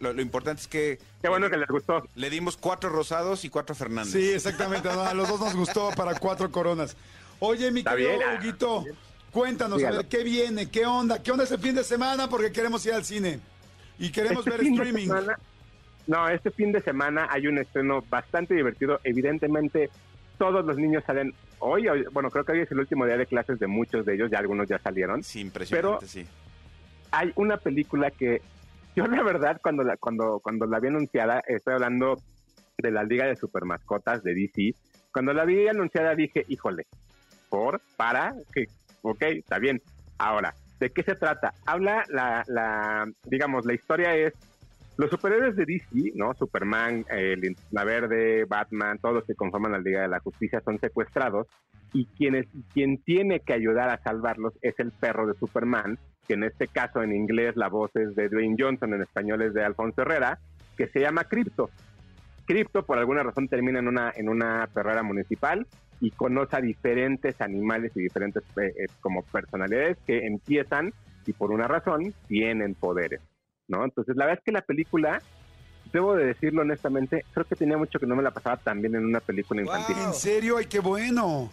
lo, 0.00 0.20
importante 0.20 0.62
es 0.62 0.68
que. 0.68 0.98
Qué 1.20 1.28
bueno 1.28 1.50
que 1.50 1.56
les 1.56 1.68
gustó. 1.68 2.08
Le 2.14 2.30
dimos 2.30 2.56
cuatro 2.56 2.88
rosados 2.90 3.44
y 3.44 3.50
cuatro 3.50 3.74
Fernández. 3.74 4.12
Sí, 4.12 4.30
exactamente. 4.30 4.88
a 4.88 5.14
los 5.14 5.28
dos 5.28 5.40
nos 5.40 5.56
gustó 5.56 5.90
para 5.96 6.18
cuatro 6.18 6.50
coronas. 6.50 6.96
Oye, 7.40 7.70
mi 7.70 7.84
querido 7.84 8.10
ah, 8.26 8.38
Huguito, 8.38 8.84
Cuéntanos, 9.30 9.82
a 9.84 9.90
ver, 9.90 10.06
¿qué 10.06 10.24
viene? 10.24 10.70
¿Qué 10.70 10.86
onda? 10.86 11.22
¿Qué 11.22 11.30
onda 11.30 11.44
ese 11.44 11.58
fin 11.58 11.74
de 11.74 11.84
semana? 11.84 12.28
Porque 12.28 12.50
queremos 12.50 12.84
ir 12.86 12.94
al 12.94 13.04
cine 13.04 13.40
y 13.98 14.10
queremos 14.10 14.46
este 14.46 14.50
ver 14.50 14.66
streaming. 14.66 15.08
no, 16.06 16.28
este 16.28 16.50
fin 16.50 16.72
de 16.72 16.80
semana 16.80 17.28
hay 17.30 17.46
un 17.46 17.58
estreno 17.58 18.02
bastante 18.08 18.54
divertido. 18.54 19.00
Evidentemente, 19.04 19.90
todos 20.38 20.64
los 20.64 20.76
niños 20.78 21.04
salen 21.06 21.34
hoy. 21.58 21.86
bueno, 22.12 22.30
creo 22.30 22.44
que 22.44 22.52
hoy 22.52 22.60
es 22.60 22.72
el 22.72 22.78
último 22.78 23.04
día 23.04 23.16
de 23.16 23.26
clases 23.26 23.58
de 23.58 23.66
muchos 23.66 24.06
de 24.06 24.14
ellos, 24.14 24.30
ya 24.30 24.38
algunos 24.38 24.66
ya 24.66 24.78
salieron. 24.78 25.22
Sí, 25.22 25.40
impresionante, 25.40 26.06
pero 26.06 26.26
Hay 27.10 27.32
una 27.36 27.56
película 27.56 28.10
que 28.10 28.42
yo, 28.94 29.06
la 29.06 29.22
verdad, 29.22 29.60
cuando 29.62 29.84
la, 29.84 29.96
cuando, 29.96 30.40
cuando 30.40 30.66
la 30.66 30.80
vi 30.80 30.88
anunciada, 30.88 31.42
estoy 31.46 31.74
hablando 31.74 32.18
de 32.78 32.90
la 32.90 33.04
Liga 33.04 33.26
de 33.26 33.36
Supermascotas 33.36 34.22
de 34.22 34.34
DC. 34.34 34.74
Cuando 35.12 35.32
la 35.32 35.44
vi 35.44 35.68
anunciada 35.68 36.14
dije, 36.14 36.44
híjole, 36.48 36.86
por, 37.48 37.80
para, 37.96 38.34
que 38.52 38.66
ok, 39.02 39.22
está 39.22 39.58
bien. 39.58 39.80
Ahora, 40.18 40.54
¿de 40.80 40.90
qué 40.90 41.02
se 41.02 41.14
trata? 41.14 41.54
Habla 41.66 42.04
la, 42.08 42.44
la 42.46 43.06
digamos, 43.24 43.64
la 43.64 43.74
historia 43.74 44.14
es 44.14 44.34
los 44.96 45.10
superhéroes 45.10 45.54
de 45.54 45.64
DC, 45.64 46.12
¿no? 46.16 46.34
Superman, 46.34 47.04
el 47.08 47.56
la 47.70 47.84
Verde, 47.84 48.44
Batman, 48.46 48.98
todos 48.98 49.14
los 49.14 49.24
que 49.24 49.36
conforman 49.36 49.72
la 49.72 49.78
Liga 49.78 50.02
de 50.02 50.08
la 50.08 50.18
Justicia 50.18 50.60
son 50.64 50.78
secuestrados 50.80 51.46
y 51.92 52.06
quien, 52.06 52.46
quien 52.74 52.98
tiene 52.98 53.40
que 53.40 53.52
ayudar 53.52 53.88
a 53.90 54.02
salvarlos 54.02 54.54
es 54.60 54.78
el 54.78 54.90
perro 54.90 55.26
de 55.26 55.38
Superman, 55.38 55.98
que 56.28 56.34
en 56.34 56.44
este 56.44 56.68
caso 56.68 57.02
en 57.02 57.12
inglés 57.12 57.56
la 57.56 57.68
voz 57.68 57.90
es 57.96 58.14
de 58.14 58.28
Dwayne 58.28 58.56
Johnson, 58.58 58.92
en 58.92 59.02
español 59.02 59.40
es 59.42 59.54
de 59.54 59.64
Alfonso 59.64 60.02
Herrera, 60.02 60.38
que 60.76 60.86
se 60.88 61.00
llama 61.00 61.24
Crypto. 61.24 61.70
Crypto 62.46 62.84
por 62.84 62.98
alguna 62.98 63.22
razón 63.22 63.48
termina 63.48 63.78
en 63.78 63.88
una, 63.88 64.12
en 64.14 64.28
una 64.28 64.68
perrera 64.72 65.02
municipal 65.02 65.66
y 66.00 66.10
conoce 66.10 66.56
a 66.56 66.60
diferentes 66.60 67.40
animales 67.40 67.92
y 67.96 68.00
diferentes 68.00 68.42
eh, 68.56 68.66
eh, 68.66 68.86
como 69.00 69.22
personalidades 69.22 69.96
que 70.06 70.26
empiezan 70.26 70.92
y 71.26 71.32
por 71.32 71.50
una 71.50 71.66
razón 71.66 72.14
tienen 72.28 72.74
poderes, 72.74 73.20
¿no? 73.66 73.84
Entonces 73.84 74.14
la 74.16 74.26
verdad 74.26 74.40
es 74.40 74.44
que 74.44 74.52
la 74.52 74.62
película, 74.62 75.20
debo 75.92 76.14
de 76.14 76.26
decirlo 76.26 76.62
honestamente, 76.62 77.24
creo 77.32 77.46
que 77.46 77.56
tenía 77.56 77.76
mucho 77.76 77.98
que 77.98 78.06
no 78.06 78.16
me 78.16 78.22
la 78.22 78.30
pasaba 78.30 78.56
tan 78.58 78.80
bien 78.80 78.94
en 78.94 79.04
una 79.04 79.20
película 79.20 79.62
infantil. 79.62 79.96
¿En 79.98 80.14
serio? 80.14 80.58
¡Ay, 80.58 80.66
qué 80.66 80.80
bueno! 80.80 81.50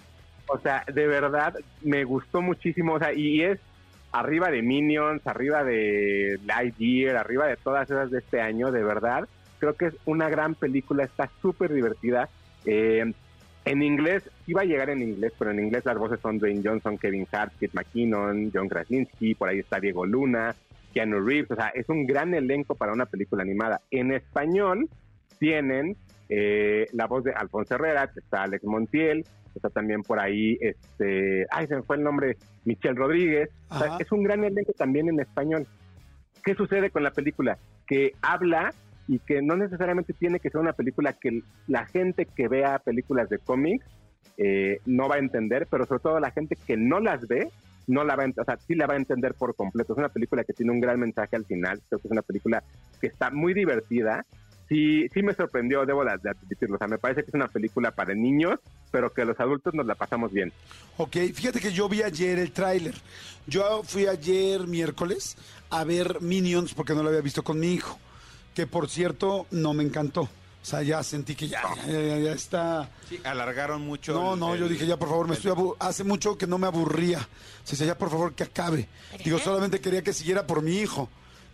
O 0.47 0.59
sea, 0.59 0.83
de 0.93 1.07
verdad 1.07 1.55
me 1.81 2.03
gustó 2.03 2.41
muchísimo, 2.41 2.93
o 2.93 2.99
sea, 2.99 3.13
y 3.13 3.41
es 3.41 3.59
arriba 4.19 4.49
de 4.49 4.61
Minions, 4.61 5.25
arriba 5.27 5.63
de 5.63 6.39
Lightyear, 6.45 7.17
arriba 7.17 7.47
de 7.47 7.57
todas 7.57 7.89
esas 7.89 8.09
de 8.11 8.19
este 8.19 8.39
año, 8.39 8.71
de 8.71 8.83
verdad. 8.83 9.27
Creo 9.59 9.73
que 9.73 9.87
es 9.87 9.95
una 10.05 10.29
gran 10.29 10.55
película, 10.55 11.03
está 11.03 11.29
súper 11.41 11.73
divertida. 11.73 12.29
Eh, 12.65 13.11
en 13.65 13.83
inglés, 13.83 14.29
iba 14.47 14.61
a 14.61 14.65
llegar 14.65 14.89
en 14.89 15.01
inglés, 15.01 15.33
pero 15.37 15.51
en 15.51 15.59
inglés 15.59 15.83
las 15.85 15.97
voces 15.97 16.19
son 16.21 16.37
Dwayne 16.37 16.61
Johnson, 16.63 16.97
Kevin 16.97 17.27
Hart, 17.31 17.53
Kit 17.59 17.73
McKinnon, 17.73 18.51
John 18.53 18.69
Krasinski, 18.69 19.35
por 19.35 19.49
ahí 19.49 19.59
está 19.59 19.79
Diego 19.79 20.05
Luna, 20.05 20.55
Keanu 20.93 21.19
Reeves, 21.19 21.51
o 21.51 21.55
sea, 21.55 21.69
es 21.69 21.89
un 21.89 22.05
gran 22.05 22.33
elenco 22.33 22.75
para 22.75 22.93
una 22.93 23.07
película 23.07 23.43
animada. 23.43 23.81
En 23.91 24.13
español 24.13 24.87
tienen 25.39 25.97
eh, 26.29 26.87
la 26.93 27.07
voz 27.07 27.23
de 27.23 27.33
Alfonso 27.33 27.75
Herrera, 27.75 28.09
está 28.15 28.43
Alex 28.43 28.63
Montiel, 28.63 29.23
está 29.55 29.69
también 29.69 30.01
por 30.03 30.19
ahí, 30.19 30.57
este, 30.59 31.45
ay, 31.49 31.67
se 31.67 31.75
me 31.75 31.83
fue 31.83 31.97
el 31.97 32.03
nombre, 32.03 32.37
Michelle 32.65 32.95
Rodríguez. 32.95 33.49
O 33.69 33.77
sea, 33.77 33.97
es 33.99 34.11
un 34.11 34.23
gran 34.23 34.43
elenco 34.43 34.73
también 34.73 35.09
en 35.09 35.19
español. 35.19 35.67
¿Qué 36.43 36.55
sucede 36.55 36.89
con 36.89 37.03
la 37.03 37.11
película? 37.11 37.57
Que 37.87 38.13
habla 38.21 38.73
y 39.07 39.19
que 39.19 39.41
no 39.41 39.55
necesariamente 39.55 40.13
tiene 40.13 40.39
que 40.39 40.49
ser 40.49 40.61
una 40.61 40.73
película 40.73 41.13
que 41.13 41.41
la 41.67 41.85
gente 41.85 42.25
que 42.25 42.47
vea 42.47 42.79
películas 42.79 43.29
de 43.29 43.39
cómics 43.39 43.85
eh, 44.37 44.79
no 44.85 45.07
va 45.07 45.15
a 45.15 45.19
entender, 45.19 45.67
pero 45.69 45.85
sobre 45.85 46.01
todo 46.01 46.19
la 46.19 46.31
gente 46.31 46.57
que 46.67 46.75
no 46.75 46.99
las 46.99 47.27
ve, 47.27 47.49
no 47.87 48.03
la 48.03 48.15
va 48.15 48.23
a, 48.23 48.41
o 48.41 48.43
sea, 48.43 48.57
sí 48.57 48.75
la 48.75 48.87
va 48.87 48.95
a 48.95 48.97
entender 48.97 49.33
por 49.35 49.55
completo. 49.55 49.93
Es 49.93 49.99
una 49.99 50.09
película 50.09 50.43
que 50.43 50.53
tiene 50.53 50.71
un 50.71 50.79
gran 50.79 50.99
mensaje 50.99 51.35
al 51.35 51.45
final, 51.45 51.81
creo 51.87 51.99
que 51.99 52.07
es 52.07 52.11
una 52.11 52.21
película 52.21 52.63
que 52.99 53.07
está 53.07 53.29
muy 53.31 53.53
divertida. 53.53 54.25
Sí, 54.67 55.07
sí 55.13 55.21
me 55.21 55.33
sorprendió, 55.35 55.85
debo 55.85 56.03
de 56.03 56.17
de 56.23 56.29
admitirlo. 56.31 56.75
O 56.75 56.77
sea, 56.79 56.87
me 56.87 56.97
parece 56.97 57.21
que 57.23 57.27
es 57.29 57.33
una 57.35 57.47
película 57.47 57.91
para 57.91 58.15
niños, 58.15 58.59
pero 58.91 59.13
que 59.13 59.23
los 59.23 59.39
adultos 59.39 59.73
nos 59.75 59.85
la 59.85 59.93
pasamos 59.95 60.31
bien. 60.31 60.51
Ok, 60.97 61.17
fíjate 61.33 61.59
que 61.59 61.71
yo 61.71 61.87
vi 61.87 62.01
ayer 62.01 62.39
el 62.39 62.51
tráiler. 62.51 62.95
Yo 63.45 63.83
fui 63.83 64.07
ayer 64.07 64.65
miércoles 64.65 65.37
a 65.69 65.83
ver 65.83 66.19
Minions 66.21 66.73
porque 66.73 66.93
no 66.95 67.03
lo 67.03 67.09
había 67.09 67.21
visto 67.21 67.43
con 67.43 67.59
mi 67.59 67.73
hijo. 67.73 67.99
Que 68.55 68.65
por 68.65 68.89
cierto, 68.89 69.45
no 69.51 69.73
me 69.73 69.83
encantó. 69.83 70.21
O 70.21 70.67
sea, 70.67 70.81
ya 70.81 71.03
sentí 71.03 71.35
que 71.35 71.47
ya, 71.47 71.61
ya, 71.85 72.01
ya- 72.01 72.17
ya 72.17 72.31
está. 72.31 72.89
Sí, 73.07 73.19
alargaron 73.23 73.83
mucho. 73.83 74.13
No, 74.13 74.33
el- 74.33 74.39
no, 74.39 74.55
yo 74.55 74.67
dije 74.67 74.87
ya 74.87 74.97
por 74.97 75.09
favor, 75.09 75.27
me 75.27 75.33
el- 75.33 75.37
estoy 75.37 75.51
abu- 75.51 75.75
hace 75.77 76.03
mucho 76.03 76.39
que 76.39 76.47
no 76.47 76.57
me 76.57 76.65
aburría. 76.65 77.19
Se 77.63 77.71
decía 77.73 77.85
ya 77.87 77.97
por 77.99 78.09
favor 78.09 78.33
que 78.33 78.43
acabe. 78.45 78.87
Digo, 79.23 79.37
solamente 79.37 79.79
quería 79.79 80.01
que 80.01 80.11
siguiera 80.11 80.47
por 80.47 80.63
mi 80.63 80.77
hijo. 80.79 81.07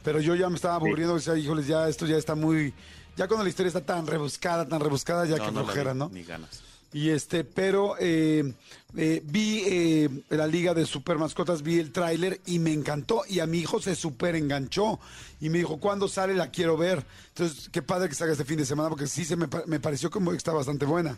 Pero 0.04 0.20
yo 0.22 0.34
ya 0.34 0.50
me 0.50 0.56
estaba 0.56 0.76
aburriendo, 0.76 1.14
decía, 1.16 1.36
híjoles, 1.38 1.68
ya 1.68 1.88
esto 1.90 2.06
ya 2.08 2.16
está 2.18 2.34
muy. 2.36 2.74
Ya 3.22 3.28
cuando 3.28 3.44
la 3.44 3.50
historia 3.50 3.68
está 3.68 3.86
tan 3.86 4.08
rebuscada, 4.08 4.68
tan 4.68 4.80
rebuscada, 4.80 5.28
ya 5.28 5.38
No, 5.38 5.46
que 5.46 5.52
no 5.52 5.64
flojera, 5.64 5.94
vi, 5.94 6.00
¿no? 6.00 6.10
Ni 6.10 6.24
ganas. 6.24 6.64
Y 6.92 7.12
este, 7.12 7.44
pero 7.44 7.94
eh, 8.00 8.52
eh, 8.98 9.22
vi 9.24 9.62
eh, 9.68 10.10
la 10.30 10.48
Liga 10.48 10.74
de 10.74 10.88
Super 10.88 11.20
Mascotas, 11.20 11.62
vi 11.62 11.78
el 11.78 11.92
tráiler 11.92 12.40
y 12.48 12.58
me 12.58 12.74
encantó. 12.74 13.22
Y 13.30 13.40
a 13.40 13.46
mi 13.46 13.60
hijo 13.60 13.80
se 13.80 13.94
super 13.94 14.36
enganchó. 14.36 15.00
Y 15.40 15.50
me 15.50 15.60
dijo, 15.60 15.80
¿cuándo 15.80 16.08
sale? 16.08 16.34
La 16.34 16.50
quiero 16.50 16.78
ver. 16.78 17.06
Entonces, 17.28 17.70
qué 17.70 17.84
padre 17.84 18.10
que 18.10 18.16
salga 18.16 18.32
este 18.34 18.44
fin 18.44 18.58
de 18.58 18.66
semana, 18.66 18.90
porque 18.90 19.06
sí 19.06 19.24
se 19.24 19.36
me, 19.36 19.46
me 19.68 19.80
pareció 19.80 20.10
como 20.10 20.32
que 20.32 20.38
está 20.38 20.52
bastante 20.52 20.88
buena. 20.88 21.16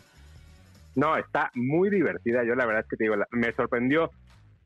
No, 0.96 1.16
está 1.16 1.50
muy 1.54 1.88
divertida. 1.88 2.44
Yo 2.44 2.54
la 2.54 2.66
verdad 2.66 2.82
es 2.82 2.88
que 2.90 2.96
te 2.98 3.04
digo, 3.04 3.16
la- 3.16 3.28
me 3.30 3.50
sorprendió. 3.54 4.10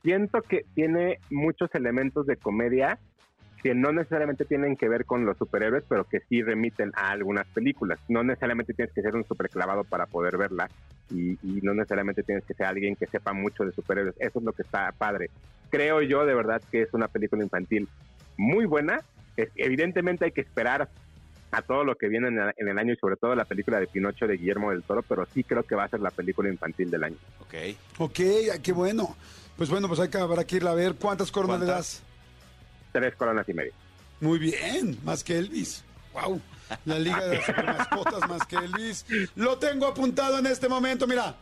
Siento 0.03 0.41
que 0.41 0.65
tiene 0.75 1.19
muchos 1.29 1.69
elementos 1.73 2.25
de 2.27 2.35
comedia 2.35 2.99
que 3.61 3.75
no 3.75 3.91
necesariamente 3.91 4.45
tienen 4.45 4.77
que 4.77 4.87
ver 4.87 5.05
con 5.05 5.25
los 5.25 5.37
superhéroes, 5.37 5.83
pero 5.89 6.05
que 6.05 6.19
sí 6.29 6.41
remiten 6.41 6.91
a 6.95 7.09
algunas 7.11 7.45
películas. 7.47 7.99
No 8.07 8.23
necesariamente 8.23 8.73
tienes 8.73 8.93
que 8.93 9.01
ser 9.01 9.15
un 9.15 9.25
superclavado 9.27 9.83
para 9.83 10.05
poder 10.05 10.37
verla 10.37 10.69
y, 11.11 11.31
y 11.43 11.59
no 11.61 11.73
necesariamente 11.73 12.23
tienes 12.23 12.45
que 12.45 12.53
ser 12.53 12.67
alguien 12.67 12.95
que 12.95 13.07
sepa 13.07 13.33
mucho 13.33 13.65
de 13.65 13.71
superhéroes. 13.73 14.15
Eso 14.19 14.39
es 14.39 14.45
lo 14.45 14.53
que 14.53 14.61
está 14.61 14.91
padre. 14.97 15.29
Creo 15.69 16.01
yo 16.01 16.25
de 16.25 16.33
verdad 16.35 16.61
que 16.71 16.83
es 16.83 16.89
una 16.93 17.07
película 17.09 17.43
infantil 17.43 17.87
muy 18.37 18.65
buena. 18.65 19.01
Es- 19.35 19.51
evidentemente 19.55 20.25
hay 20.25 20.31
que 20.31 20.41
esperar 20.41 20.89
a 21.51 21.61
todo 21.63 21.83
lo 21.83 21.95
que 21.95 22.07
viene 22.07 22.27
en 22.29 22.39
el, 22.39 22.53
en 22.57 22.67
el 22.69 22.77
año 22.79 22.93
y 22.93 22.97
sobre 22.97 23.15
todo 23.17 23.35
la 23.35 23.43
película 23.43 23.79
de 23.79 23.87
Pinocho 23.87 24.25
de 24.27 24.37
Guillermo 24.37 24.69
del 24.71 24.83
Toro, 24.83 25.01
pero 25.01 25.25
sí 25.33 25.43
creo 25.43 25.63
que 25.63 25.75
va 25.75 25.83
a 25.83 25.89
ser 25.89 25.99
la 25.99 26.11
película 26.11 26.47
infantil 26.47 26.91
del 26.91 27.03
año. 27.03 27.17
Ok. 27.41 27.53
Ok, 27.97 28.19
ay, 28.53 28.59
qué 28.63 28.71
bueno. 28.71 29.15
Pues 29.57 29.69
bueno, 29.69 29.87
pues 29.87 29.99
hay 29.99 30.09
que, 30.09 30.17
habrá 30.17 30.45
que 30.45 30.57
irla 30.57 30.71
a 30.71 30.75
ver. 30.75 30.93
¿Cuántas 30.95 31.31
coronas 31.31 31.59
le 31.59 31.65
¿Cuántas? 31.65 32.01
das? 32.01 32.08
Tres 32.91 33.15
coronas 33.15 33.47
y 33.47 33.53
media. 33.53 33.73
Muy 34.21 34.39
bien, 34.39 34.97
más 35.03 35.23
que 35.23 35.37
Elvis. 35.37 35.83
Wow. 36.13 36.41
La 36.85 36.99
Liga 36.99 37.25
de 37.25 37.37
las 37.37 37.45
Super 37.45 37.65
Mascotas 37.65 38.29
más 38.29 38.45
que 38.45 38.55
Elvis. 38.57 39.05
Lo 39.35 39.57
tengo 39.57 39.87
apuntado 39.87 40.39
en 40.39 40.45
este 40.47 40.67
momento, 40.67 41.07
mira. 41.07 41.35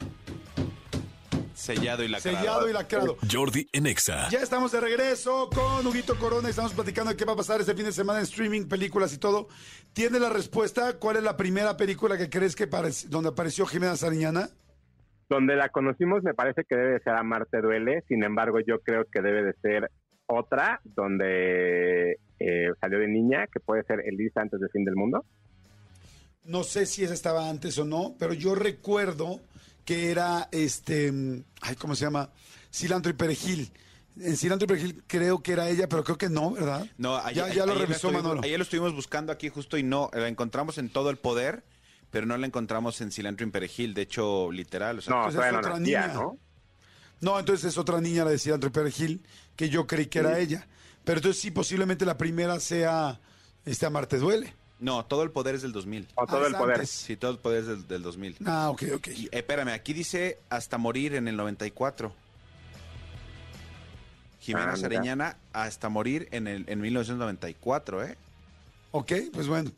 Sellado 1.53 2.03
y 2.03 2.07
lacrado. 2.07 2.37
Sellado 2.37 2.69
y 2.69 2.73
lacrado. 2.73 3.17
Jordi 3.31 3.67
en 3.73 3.87
Exa. 3.87 4.29
Ya 4.29 4.39
estamos 4.39 4.71
de 4.71 4.79
regreso 4.79 5.49
con 5.49 5.87
Huguito 5.87 6.15
Corona 6.19 6.47
y 6.47 6.51
estamos 6.51 6.73
platicando 6.73 7.11
de 7.11 7.17
qué 7.17 7.25
va 7.25 7.33
a 7.33 7.35
pasar 7.35 7.59
este 7.59 7.73
fin 7.73 7.85
de 7.85 7.91
semana 7.91 8.19
en 8.19 8.25
streaming, 8.25 8.67
películas 8.67 9.11
y 9.13 9.17
todo. 9.17 9.47
¿Tiene 9.91 10.19
la 10.19 10.29
respuesta? 10.29 10.99
¿Cuál 10.99 11.17
es 11.17 11.23
la 11.23 11.35
primera 11.35 11.75
película 11.75 12.15
que 12.15 12.29
crees 12.29 12.55
que 12.55 12.67
donde 13.07 13.29
apareció 13.29 13.65
Jimena 13.65 13.95
Sariñana? 13.95 14.49
Donde 15.29 15.55
la 15.55 15.69
conocimos 15.69 16.21
me 16.23 16.35
parece 16.35 16.63
que 16.63 16.75
debe 16.75 16.93
de 16.93 16.99
ser 16.99 17.13
Amarte 17.15 17.59
Duele, 17.59 18.03
sin 18.07 18.23
embargo 18.23 18.59
yo 18.59 18.79
creo 18.81 19.05
que 19.11 19.21
debe 19.21 19.43
de 19.43 19.53
ser 19.61 19.91
otra 20.27 20.79
donde 20.83 22.19
eh, 22.39 22.67
salió 22.79 22.99
de 22.99 23.07
niña, 23.07 23.47
que 23.47 23.59
puede 23.59 23.83
ser 23.83 24.01
Elisa 24.05 24.41
antes 24.41 24.59
del 24.59 24.69
fin 24.69 24.85
del 24.85 24.95
mundo. 24.95 25.25
No 26.45 26.63
sé 26.63 26.85
si 26.85 27.03
esa 27.03 27.13
estaba 27.13 27.49
antes 27.49 27.77
o 27.77 27.85
no, 27.85 28.15
pero 28.19 28.33
yo 28.33 28.55
recuerdo 28.55 29.39
que 29.83 30.11
era 30.11 30.47
este, 30.51 31.11
ay, 31.61 31.75
¿cómo 31.75 31.95
se 31.95 32.05
llama? 32.05 32.29
Cilantro 32.73 33.09
y 33.11 33.15
perejil. 33.15 33.71
En 34.19 34.35
Cilantro 34.37 34.65
y 34.65 34.67
perejil 34.69 35.03
creo 35.07 35.41
que 35.43 35.51
era 35.53 35.69
ella, 35.69 35.87
pero 35.87 36.03
creo 36.03 36.17
que 36.17 36.29
no, 36.29 36.51
¿verdad? 36.51 36.85
No, 36.97 37.17
ayer, 37.17 37.47
ya, 37.47 37.53
ya 37.53 37.65
lo 37.65 37.73
ayer 37.73 37.81
revisó 37.87 38.07
estuvimos- 38.07 38.23
Manolo. 38.23 38.41
Ayer 38.43 38.57
lo 38.57 38.63
estuvimos 38.63 38.95
buscando 38.95 39.31
aquí 39.31 39.49
justo 39.49 39.77
y 39.77 39.83
no, 39.83 40.09
la 40.13 40.27
encontramos 40.27 40.77
en 40.77 40.89
todo 40.89 41.09
el 41.09 41.17
poder, 41.17 41.63
pero 42.09 42.25
no 42.25 42.35
la 42.37 42.47
encontramos 42.47 42.99
en 43.01 43.11
cilantro 43.11 43.45
y 43.45 43.51
perejil, 43.51 43.93
de 43.93 44.01
hecho, 44.03 44.51
literal. 44.51 44.97
O 44.99 45.01
sea, 45.01 45.15
No, 45.15 45.23
pues 45.25 45.35
es 45.35 45.51
no 45.51 45.59
otra 45.59 45.79
niña. 45.79 46.07
¿no? 46.13 46.37
No, 47.21 47.39
entonces 47.39 47.65
es 47.65 47.77
otra 47.77 47.99
niña 48.01 48.23
la 48.25 48.31
de 48.31 48.39
Cilantro 48.39 48.69
y 48.69 48.71
Perejil, 48.73 49.21
que 49.55 49.69
yo 49.69 49.87
creí 49.87 50.05
que 50.07 50.19
era 50.19 50.37
ella. 50.39 50.67
Pero 51.03 51.17
entonces 51.19 51.41
sí, 51.41 51.51
posiblemente 51.51 52.05
la 52.05 52.17
primera 52.17 52.59
sea 52.59 53.19
este 53.65 53.85
Amarte 53.85 54.17
Duele. 54.17 54.53
no, 54.79 55.03
todo 55.05 55.23
el 55.23 55.31
poder 55.31 55.55
es 55.55 55.61
del 55.63 55.71
2000. 55.71 56.07
O 56.15 56.27
todo 56.27 56.43
Ah, 56.43 56.47
el 56.47 56.53
es 56.53 56.59
poder. 56.59 56.75
antes. 56.75 56.89
Sí, 56.91 57.17
todo 57.17 57.31
el 57.31 57.39
poder 57.39 57.61
es 57.61 57.67
del, 57.67 57.87
del 57.87 58.01
2000. 58.03 58.37
Ah, 58.45 58.69
ok, 58.69 58.83
ok. 58.95 59.07
Y, 59.07 59.25
eh, 59.25 59.29
espérame, 59.31 59.69
aquí 59.69 59.93
dice 59.93 60.37
hasta 60.49 60.77
morir 60.77 61.15
en 61.15 61.27
el 61.27 61.35
94. 61.35 62.13
Jimena 64.39 64.65
Ah, 64.65 64.75
mira. 64.75 64.77
Sariñana 64.81 65.37
hasta 65.53 65.89
morir 65.89 66.27
en 66.31 66.47
el 66.47 66.65
en 66.67 66.79
1994, 66.79 68.03
¿eh? 68.05 68.17
Ok, 68.91 69.11
pues 69.33 69.47
bueno. 69.47 69.71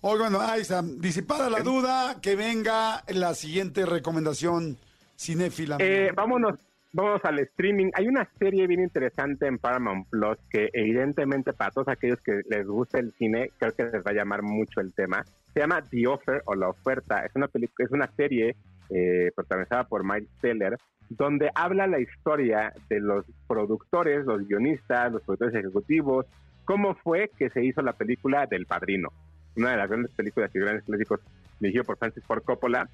Hoy, 0.00 0.18
bueno, 0.18 0.40
ahí 0.40 0.62
está. 0.62 0.82
Disipada 0.82 1.50
la 1.50 1.60
duda, 1.60 2.20
que 2.22 2.34
venga 2.34 3.04
la 3.08 3.34
siguiente 3.34 3.84
recomendación 3.84 4.78
cinéfila. 5.18 5.76
Eh, 5.78 6.10
vámonos, 6.14 6.54
vámonos 6.92 7.24
al 7.24 7.38
streaming. 7.40 7.90
Hay 7.94 8.08
una 8.08 8.28
serie 8.38 8.66
bien 8.66 8.80
interesante 8.80 9.46
en 9.46 9.58
Paramount 9.58 10.08
Plus 10.08 10.38
que 10.50 10.70
evidentemente 10.72 11.52
para 11.52 11.70
todos 11.70 11.88
aquellos 11.88 12.20
que 12.20 12.42
les 12.48 12.66
gusta 12.66 12.98
el 12.98 13.12
cine, 13.12 13.50
creo 13.58 13.74
que 13.74 13.84
les 13.84 14.04
va 14.04 14.10
a 14.10 14.14
llamar 14.14 14.42
mucho 14.42 14.80
el 14.80 14.92
tema. 14.92 15.24
Se 15.54 15.60
llama 15.60 15.82
The 15.82 16.06
Offer 16.06 16.42
o 16.46 16.54
La 16.54 16.68
Oferta. 16.68 17.24
Es 17.24 17.34
una 17.34 17.48
película, 17.48 17.86
es 17.86 17.92
una 17.92 18.10
serie 18.16 18.56
eh, 18.90 19.30
protagonizada 19.34 19.84
por 19.84 20.04
Mike 20.04 20.28
Teller, 20.40 20.76
donde 21.08 21.50
habla 21.54 21.86
la 21.86 22.00
historia 22.00 22.72
de 22.88 23.00
los 23.00 23.24
productores, 23.48 24.24
los 24.24 24.46
guionistas, 24.46 25.12
los 25.12 25.22
productores 25.22 25.54
ejecutivos, 25.54 26.26
cómo 26.64 26.94
fue 26.94 27.30
que 27.36 27.50
se 27.50 27.64
hizo 27.64 27.82
la 27.82 27.92
película 27.92 28.46
del 28.46 28.66
Padrino, 28.66 29.08
una 29.56 29.72
de 29.72 29.76
las 29.76 29.88
grandes 29.88 30.12
películas 30.12 30.50
y 30.54 30.60
grandes 30.60 30.84
clásicos 30.84 31.20
dirigido 31.58 31.84
por 31.84 31.98
Francis 31.98 32.24
Ford 32.24 32.42
Coppola. 32.42 32.88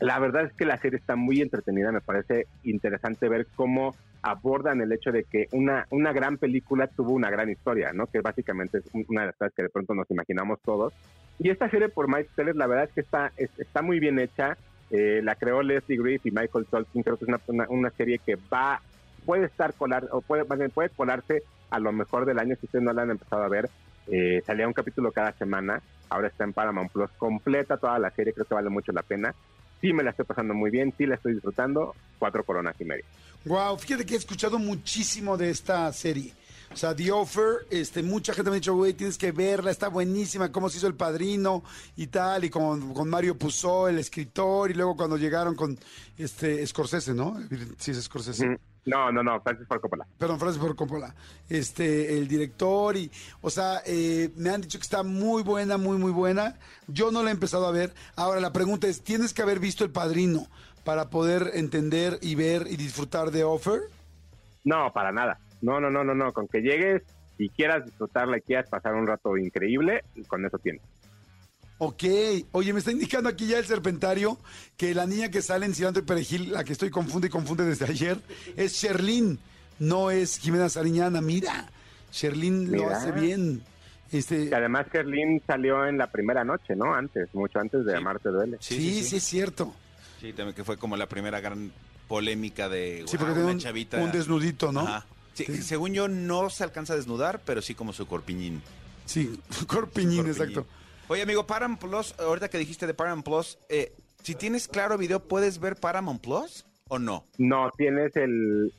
La 0.00 0.18
verdad 0.18 0.44
es 0.44 0.52
que 0.52 0.66
la 0.66 0.76
serie 0.78 0.98
está 0.98 1.16
muy 1.16 1.40
entretenida, 1.40 1.90
me 1.90 2.00
parece 2.02 2.46
interesante 2.64 3.28
ver 3.28 3.46
cómo 3.56 3.94
abordan 4.22 4.80
el 4.80 4.92
hecho 4.92 5.12
de 5.12 5.24
que 5.24 5.46
una, 5.52 5.86
una 5.90 6.12
gran 6.12 6.36
película 6.36 6.86
tuvo 6.88 7.12
una 7.12 7.30
gran 7.30 7.48
historia, 7.48 7.92
¿no? 7.92 8.06
Que 8.06 8.20
básicamente 8.20 8.78
es 8.78 8.84
un- 8.92 9.06
una 9.08 9.22
de 9.22 9.26
las 9.28 9.36
cosas 9.36 9.54
que 9.54 9.62
de 9.62 9.68
pronto 9.70 9.94
nos 9.94 10.10
imaginamos 10.10 10.60
todos. 10.62 10.92
Y 11.38 11.50
esta 11.50 11.70
serie 11.70 11.88
por 11.88 12.08
Mike 12.08 12.30
Teller, 12.34 12.56
la 12.56 12.66
verdad 12.66 12.84
es 12.86 12.92
que 12.92 13.00
está, 13.02 13.32
es- 13.36 13.58
está 13.58 13.82
muy 13.82 14.00
bien 14.00 14.18
hecha. 14.18 14.56
Eh, 14.90 15.20
la 15.22 15.34
creó 15.34 15.62
Leslie 15.62 15.98
Griff 15.98 16.26
y 16.26 16.30
Michael 16.30 16.66
Tolkien. 16.66 17.02
Creo 17.04 17.16
que 17.16 17.24
es 17.24 17.28
una, 17.28 17.40
una, 17.46 17.66
una 17.68 17.90
serie 17.90 18.18
que 18.18 18.36
va, 18.52 18.80
puede 19.24 19.46
estar 19.46 19.74
colar, 19.74 20.08
o 20.10 20.20
puede, 20.20 20.44
puede 20.70 20.88
colarse 20.90 21.42
a 21.70 21.78
lo 21.78 21.92
mejor 21.92 22.24
del 22.26 22.38
año 22.38 22.54
si 22.56 22.66
ustedes 22.66 22.84
no 22.84 22.92
la 22.92 23.02
han 23.02 23.10
empezado 23.10 23.42
a 23.44 23.48
ver. 23.48 23.68
Eh, 24.08 24.42
salía 24.46 24.66
un 24.68 24.72
capítulo 24.74 25.10
cada 25.12 25.32
semana. 25.32 25.80
Ahora 26.08 26.28
está 26.28 26.44
en 26.44 26.52
Paramount 26.52 26.92
Plus 26.92 27.10
completa 27.18 27.76
toda 27.76 27.98
la 27.98 28.10
serie. 28.10 28.32
Creo 28.32 28.46
que 28.46 28.54
vale 28.54 28.70
mucho 28.70 28.92
la 28.92 29.02
pena. 29.02 29.34
Sí 29.80 29.92
me 29.92 30.02
la 30.02 30.10
estoy 30.10 30.24
pasando 30.24 30.54
muy 30.54 30.70
bien, 30.70 30.92
sí 30.96 31.06
la 31.06 31.16
estoy 31.16 31.34
disfrutando. 31.34 31.94
Cuatro 32.18 32.44
coronas 32.44 32.74
y 32.80 32.84
media. 32.84 33.04
Wow, 33.44 33.78
fíjate 33.78 34.04
que 34.04 34.14
he 34.14 34.18
escuchado 34.18 34.58
muchísimo 34.58 35.36
de 35.36 35.50
esta 35.50 35.92
serie. 35.92 36.32
O 36.72 36.76
sea, 36.76 36.94
The 36.94 37.10
Offer, 37.12 37.66
este, 37.70 38.02
mucha 38.02 38.34
gente 38.34 38.50
me 38.50 38.56
ha 38.56 38.60
dicho, 38.60 38.74
güey, 38.74 38.92
tienes 38.92 39.16
que 39.16 39.32
verla, 39.32 39.70
está 39.70 39.88
buenísima, 39.88 40.52
cómo 40.52 40.68
se 40.68 40.78
hizo 40.78 40.86
el 40.86 40.94
padrino 40.94 41.62
y 41.96 42.08
tal, 42.08 42.44
y 42.44 42.50
con, 42.50 42.92
con 42.92 43.08
Mario 43.08 43.38
Puzo, 43.38 43.88
el 43.88 43.98
escritor, 43.98 44.70
y 44.70 44.74
luego 44.74 44.96
cuando 44.96 45.16
llegaron 45.16 45.54
con 45.54 45.78
este 46.18 46.66
Scorsese, 46.66 47.14
¿no? 47.14 47.36
Sí, 47.78 47.92
es 47.92 48.02
Scorsese. 48.02 48.46
Mm, 48.46 48.56
No, 48.86 49.10
no, 49.10 49.22
no, 49.22 49.40
Francis 49.40 49.66
Ford 49.66 49.80
Coppola. 49.80 50.06
Perdón, 50.18 50.38
Francis 50.38 50.60
Ford 50.60 50.76
Coppola. 50.76 51.14
Este, 51.48 52.16
el 52.18 52.28
director 52.28 52.96
y, 52.96 53.10
o 53.40 53.50
sea, 53.50 53.82
eh, 53.86 54.30
me 54.36 54.50
han 54.50 54.60
dicho 54.60 54.78
que 54.78 54.84
está 54.84 55.02
muy 55.02 55.42
buena, 55.42 55.76
muy, 55.78 55.96
muy 55.98 56.12
buena. 56.12 56.58
Yo 56.86 57.10
no 57.10 57.22
la 57.22 57.30
he 57.30 57.32
empezado 57.32 57.66
a 57.66 57.70
ver. 57.72 57.94
Ahora 58.16 58.40
la 58.40 58.52
pregunta 58.52 58.86
es, 58.86 59.02
¿tienes 59.02 59.32
que 59.32 59.42
haber 59.42 59.58
visto 59.60 59.82
El 59.82 59.90
Padrino 59.90 60.46
para 60.84 61.10
poder 61.10 61.52
entender 61.54 62.18
y 62.22 62.34
ver 62.36 62.66
y 62.70 62.76
disfrutar 62.76 63.30
de 63.32 63.42
Offer? 63.44 63.80
No, 64.64 64.92
para 64.92 65.10
nada. 65.12 65.38
No, 65.66 65.80
no, 65.80 65.90
no, 65.90 66.04
no, 66.04 66.14
no. 66.14 66.32
Con 66.32 66.46
que 66.48 66.60
llegues 66.60 67.02
y 67.38 67.48
quieras 67.50 67.84
disfrutarla 67.84 68.38
y 68.38 68.40
quieras 68.42 68.68
pasar 68.70 68.94
un 68.94 69.06
rato 69.06 69.36
increíble, 69.36 70.04
con 70.28 70.44
eso 70.46 70.58
tienes. 70.58 70.80
Ok, 71.78 72.04
oye, 72.52 72.72
me 72.72 72.78
está 72.78 72.90
indicando 72.92 73.28
aquí 73.28 73.46
ya 73.48 73.58
el 73.58 73.66
serpentario 73.66 74.38
que 74.78 74.94
la 74.94 75.04
niña 75.06 75.30
que 75.30 75.42
sale 75.42 75.66
en 75.66 75.74
cilantro 75.74 76.02
y 76.02 76.06
perejil, 76.06 76.52
la 76.52 76.64
que 76.64 76.72
estoy 76.72 76.88
confunde 76.90 77.26
y 77.26 77.30
confunde 77.30 77.64
desde 77.66 77.84
ayer, 77.84 78.18
es 78.56 78.72
Sherlyn, 78.72 79.38
no 79.78 80.10
es 80.10 80.38
Jimena 80.38 80.70
Sariñana. 80.70 81.20
Mira, 81.20 81.68
Sherlyn 82.12 82.72
lo 82.72 82.88
hace 82.88 83.12
bien. 83.12 83.62
Este, 84.12 84.44
Y 84.44 84.52
además 84.54 84.86
Kerlin 84.90 85.42
salió 85.46 85.84
en 85.84 85.98
la 85.98 86.06
primera 86.10 86.44
noche, 86.44 86.76
¿no? 86.76 86.94
Antes, 86.94 87.28
mucho 87.34 87.58
antes 87.58 87.84
de 87.84 87.90
Sí. 87.92 87.98
Amarte 87.98 88.28
Duele. 88.30 88.56
sí, 88.60 89.02
sí, 89.02 89.16
es 89.16 89.24
cierto. 89.24 89.74
Sí, 90.20 90.32
también 90.32 90.54
que 90.54 90.62
fue 90.64 90.78
como 90.78 90.96
la 90.96 91.08
primera 91.08 91.40
gran 91.40 91.72
polémica 92.08 92.68
de 92.68 93.02
Sí, 93.06 93.18
porque 93.18 93.32
una 93.40 93.46
un, 93.52 93.58
chavita. 93.58 93.98
un 93.98 94.12
desnudito, 94.12 94.70
¿no? 94.72 94.80
Ajá. 94.80 95.04
Sí, 95.36 95.44
Sí. 95.44 95.62
Según 95.62 95.92
yo, 95.94 96.08
no 96.08 96.48
se 96.50 96.64
alcanza 96.64 96.94
a 96.94 96.96
desnudar, 96.96 97.40
pero 97.44 97.60
sí 97.62 97.74
como 97.74 97.92
su 97.92 98.06
corpiñín. 98.06 98.62
Sí, 99.04 99.38
corpiñín, 99.68 100.24
Corpiñín. 100.24 100.26
exacto. 100.28 100.66
Oye, 101.08 101.22
amigo, 101.22 101.46
Paramount 101.46 101.80
Plus, 101.80 102.14
ahorita 102.18 102.48
que 102.48 102.58
dijiste 102.58 102.86
de 102.86 102.94
Paramount 102.94 103.24
Plus, 103.24 103.58
eh, 103.68 103.92
si 104.22 104.34
tienes 104.34 104.66
claro 104.66 104.98
video, 104.98 105.20
¿puedes 105.20 105.60
ver 105.60 105.76
Paramount 105.76 106.20
Plus 106.20 106.64
o 106.88 106.98
no? 106.98 107.24
No, 107.38 107.70
tienes 107.76 108.16
el... 108.16 108.72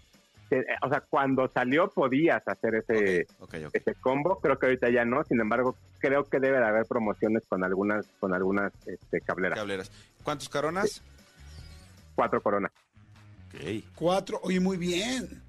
eh, 0.52 0.66
O 0.82 0.90
sea, 0.90 1.02
cuando 1.10 1.50
salió 1.54 1.90
podías 1.90 2.42
hacer 2.48 2.76
ese, 2.76 3.28
ese 3.72 3.96
combo, 4.02 4.40
creo 4.42 4.60
que 4.60 4.66
ahorita 4.66 4.90
ya 4.90 5.06
no, 5.06 5.24
sin 5.24 5.40
embargo, 5.40 5.78
creo 6.00 6.26
que 6.26 6.40
debe 6.40 6.58
de 6.58 6.66
haber 6.66 6.86
promociones 6.86 7.44
con 7.48 7.64
algunas 7.64 8.06
con 8.20 8.34
algunas 8.34 8.74
este, 8.86 9.22
cableras. 9.22 9.58
Cableras. 9.60 9.92
¿Cuántos 10.24 10.50
caronas? 10.50 11.02
Cuatro 12.16 12.42
coronas. 12.42 12.72
Ok. 13.48 13.84
Cuatro, 13.96 14.40
oye, 14.44 14.60
muy 14.60 14.76
bien. 14.76 15.42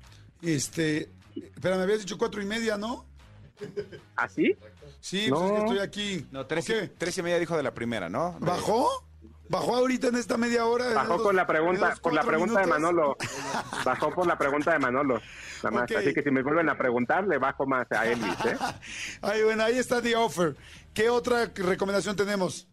Este, 0.42 1.10
espera, 1.34 1.76
me 1.76 1.82
habías 1.82 2.00
dicho 2.00 2.16
cuatro 2.18 2.40
y 2.42 2.46
media, 2.46 2.76
¿no? 2.76 3.04
¿Así? 4.16 4.56
Sí, 5.00 5.28
No. 5.30 5.36
pues 5.36 5.50
es 5.50 5.52
que 5.56 5.64
estoy 5.64 5.78
aquí. 5.78 6.26
No, 6.30 6.46
tres, 6.46 6.68
y- 6.68 6.72
¿Qué? 6.72 6.88
tres 6.96 7.18
y 7.18 7.22
media 7.22 7.38
dijo 7.38 7.56
de 7.56 7.62
la 7.62 7.74
primera, 7.74 8.08
¿no? 8.08 8.36
¿Bajó? 8.40 9.04
¿Bajó 9.50 9.76
ahorita 9.76 10.08
en 10.08 10.16
esta 10.16 10.36
media 10.36 10.66
hora? 10.66 10.92
Bajó 10.92 11.22
con 11.22 11.34
la 11.34 11.46
pregunta, 11.46 11.96
por 12.02 12.12
la 12.12 12.22
pregunta 12.22 12.60
de? 12.60 12.66
Manolo. 12.66 13.16
Bajó 13.82 14.10
por 14.14 14.26
la 14.26 14.36
pregunta 14.36 14.72
de 14.72 14.78
Manolo. 14.78 15.20
Nada 15.62 15.70
más. 15.70 15.90
Así 15.90 16.12
que 16.12 16.22
si 16.22 16.30
me 16.30 16.42
vuelven 16.42 16.68
a 16.68 16.76
preguntar, 16.76 17.26
le 17.26 17.38
bajo 17.38 17.66
más 17.66 17.90
a 17.90 18.06
Elvis, 18.06 18.34
¿eh? 18.44 18.58
Ay, 19.22 19.42
bueno, 19.44 19.64
ahí 19.64 19.78
está 19.78 20.02
The 20.02 20.14
Offer. 20.16 20.54
¿Qué 20.92 21.08
otra 21.08 21.46
recomendación 21.54 22.14
tenemos? 22.14 22.68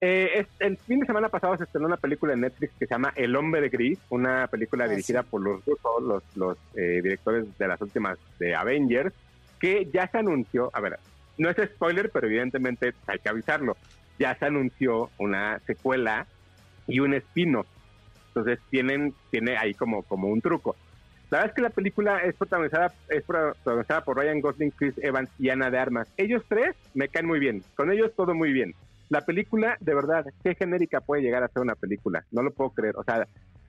Eh, 0.00 0.40
es- 0.40 0.46
el 0.60 0.76
fin 0.76 1.00
de 1.00 1.06
semana 1.06 1.28
pasado 1.30 1.56
se 1.56 1.64
estrenó 1.64 1.86
una 1.86 1.96
película 1.96 2.34
en 2.34 2.40
Netflix 2.42 2.72
que 2.78 2.86
se 2.86 2.94
llama 2.94 3.12
El 3.16 3.34
Hombre 3.34 3.62
de 3.62 3.70
Gris, 3.70 3.98
una 4.10 4.46
película 4.46 4.84
Ah, 4.84 4.88
dirigida 4.88 5.22
sí. 5.22 5.28
por 5.30 5.40
los 5.40 5.64
rusos, 5.64 6.02
los, 6.02 6.22
los 6.36 6.58
eh, 6.74 7.00
directores 7.02 7.46
de 7.56 7.66
las 7.68 7.80
últimas 7.80 8.18
de 8.38 8.54
Avengers, 8.54 9.14
que 9.58 9.86
ya 9.92 10.06
se 10.08 10.18
anunció, 10.18 10.70
a 10.74 10.80
ver, 10.80 10.98
no 11.38 11.48
es 11.48 11.56
spoiler, 11.56 12.10
pero 12.10 12.26
evidentemente 12.26 12.92
hay 13.06 13.18
que 13.20 13.28
avisarlo, 13.30 13.76
ya 14.18 14.34
se 14.34 14.44
anunció 14.44 15.10
una 15.18 15.58
secuela 15.60 16.26
y 16.86 17.00
un 17.00 17.14
espino. 17.14 17.64
Entonces 18.28 18.58
tienen, 18.68 19.14
tiene 19.30 19.56
ahí 19.56 19.72
como, 19.72 20.02
como 20.02 20.28
un 20.28 20.42
truco. 20.42 20.76
La 21.30 21.38
verdad 21.38 21.50
es 21.52 21.54
que 21.56 21.62
la 21.62 21.70
película 21.70 22.18
es 22.18 22.34
protagonizada, 22.34 22.92
es 23.08 23.22
protagonizada 23.24 24.04
por 24.04 24.18
Ryan 24.18 24.40
Gosling, 24.42 24.70
Chris 24.72 24.94
Evans 24.98 25.30
y 25.38 25.48
Ana 25.48 25.70
de 25.70 25.78
Armas. 25.78 26.06
Ellos 26.18 26.42
tres 26.46 26.76
me 26.94 27.08
caen 27.08 27.26
muy 27.26 27.40
bien. 27.40 27.64
Con 27.74 27.90
ellos 27.90 28.12
todo 28.14 28.34
muy 28.34 28.52
bien. 28.52 28.74
La 29.08 29.20
película, 29.20 29.76
de 29.80 29.94
verdad, 29.94 30.26
qué 30.42 30.54
genérica 30.54 31.00
puede 31.00 31.22
llegar 31.22 31.42
a 31.44 31.48
ser 31.48 31.62
una 31.62 31.76
película. 31.76 32.24
No 32.32 32.42
lo 32.42 32.52
puedo 32.52 32.70
creer. 32.70 32.96
O 32.96 33.04
sea, 33.04 33.26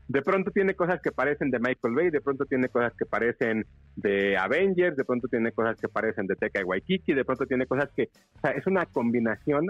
de 0.08 0.22
pronto 0.22 0.52
tiene 0.52 0.74
cosas 0.74 1.02
que 1.02 1.12
parecen 1.12 1.52
de 1.52 1.60
Michael 1.60 1.94
Bay, 1.94 2.10
de 2.10 2.22
pronto 2.22 2.46
tiene 2.46 2.70
cosas 2.70 2.94
que 2.98 3.06
parecen 3.06 3.66
de 3.96 4.38
Avengers, 4.38 4.96
de 4.96 5.06
pronto 5.06 5.28
tiene 5.28 5.52
cosas 5.52 5.78
que 5.80 5.90
parecen 5.90 6.28
de 6.28 6.36
Teca 6.36 6.62
y 6.62 6.64
Waikiki, 6.64 7.14
de 7.14 7.26
pronto 7.26 7.46
tiene 7.46 7.68
cosas 7.68 7.90
que... 7.96 8.10
O 8.38 8.40
sea, 8.42 8.52
es 8.52 8.66
una 8.66 8.86
combinación 8.86 9.68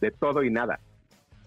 de 0.00 0.10
todo 0.10 0.42
y 0.44 0.50
nada. 0.50 0.78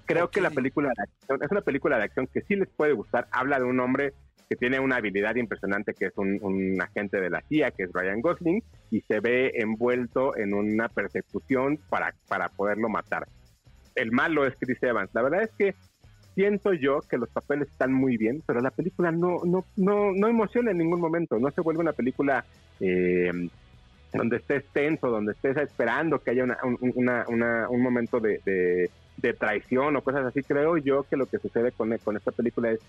Creo 0.06 0.30
que 0.30 0.42
la 0.42 0.50
película 0.50 0.90
de 0.90 1.04
acción, 1.04 1.40
es 1.42 1.51
una 1.51 1.62
película 1.62 1.98
de 1.98 2.04
acción 2.04 2.28
que 2.28 2.42
sí 2.42 2.56
les 2.56 2.68
puede 2.70 2.94
gustar. 2.94 3.28
Habla 3.32 3.60
de 3.60 3.66
un 3.66 3.80
hombre 3.80 4.13
que 4.50 4.58
tiene 4.58 4.82
una 4.82 4.98
habilidad 4.98 5.36
impresionante, 5.36 5.94
que 5.94 6.08
es 6.08 6.18
un, 6.18 6.38
un 6.42 6.82
agente 6.82 7.22
de 7.22 7.30
la 7.30 7.42
CIA, 7.48 7.72
que 7.72 7.84
es 7.84 7.94
Ryan 7.94 8.20
Gosling, 8.20 8.62
y 8.90 9.00
se 9.01 9.22
ve 9.22 9.54
envuelto 9.56 10.36
en 10.36 10.54
una 10.54 10.90
persecución 10.90 11.80
para, 11.90 12.13
para 12.28 12.50
poderlo 12.50 12.90
matar. 12.90 13.28
El 13.95 14.12
malo 14.12 14.45
es 14.45 14.55
Chris 14.60 14.81
Evans. 14.83 15.10
La 15.13 15.21
verdad 15.21 15.43
es 15.43 15.51
que 15.57 15.75
siento 16.36 16.73
yo 16.73 17.01
que 17.01 17.17
los 17.17 17.30
papeles 17.30 17.67
están 17.69 17.91
muy 17.93 18.17
bien, 18.17 18.41
pero 18.45 18.62
la 18.62 18.71
película 18.71 19.12
no, 19.12 19.39
no, 19.45 19.65
no, 19.75 20.12
no 20.13 20.27
emociona 20.27 20.71
en 20.71 20.77
ningún 20.77 21.01
momento. 21.01 21.38
No 21.39 21.51
se 21.51 21.62
vuelve 21.62 21.82
una 21.82 21.93
película 21.93 22.45
eh, 22.80 23.32
donde 24.13 24.38
estés 24.38 24.65
tenso, 24.73 25.10
donde 25.10 25.34
estés 25.34 25.58
esperando 25.58 26.19
que 26.19 26.32
haya 26.32 26.43
una, 26.43 26.58
un, 26.63 26.77
una- 26.95 27.25
una- 27.27 27.69
un 27.69 27.82
momento 27.82 28.19
de, 28.19 28.39
de- 28.45 28.89
de 29.17 29.34
traición 29.34 29.95
o 29.95 30.01
cosas 30.01 30.25
así. 30.25 30.41
Creo 30.41 30.77
yo 30.77 31.04
que 31.04 31.17
lo 31.17 31.25
que 31.27 31.38
sucede 31.38 31.71
con, 31.73 31.95
con 31.99 32.15
esta 32.17 32.32
película 32.32 32.71
es 32.71 32.80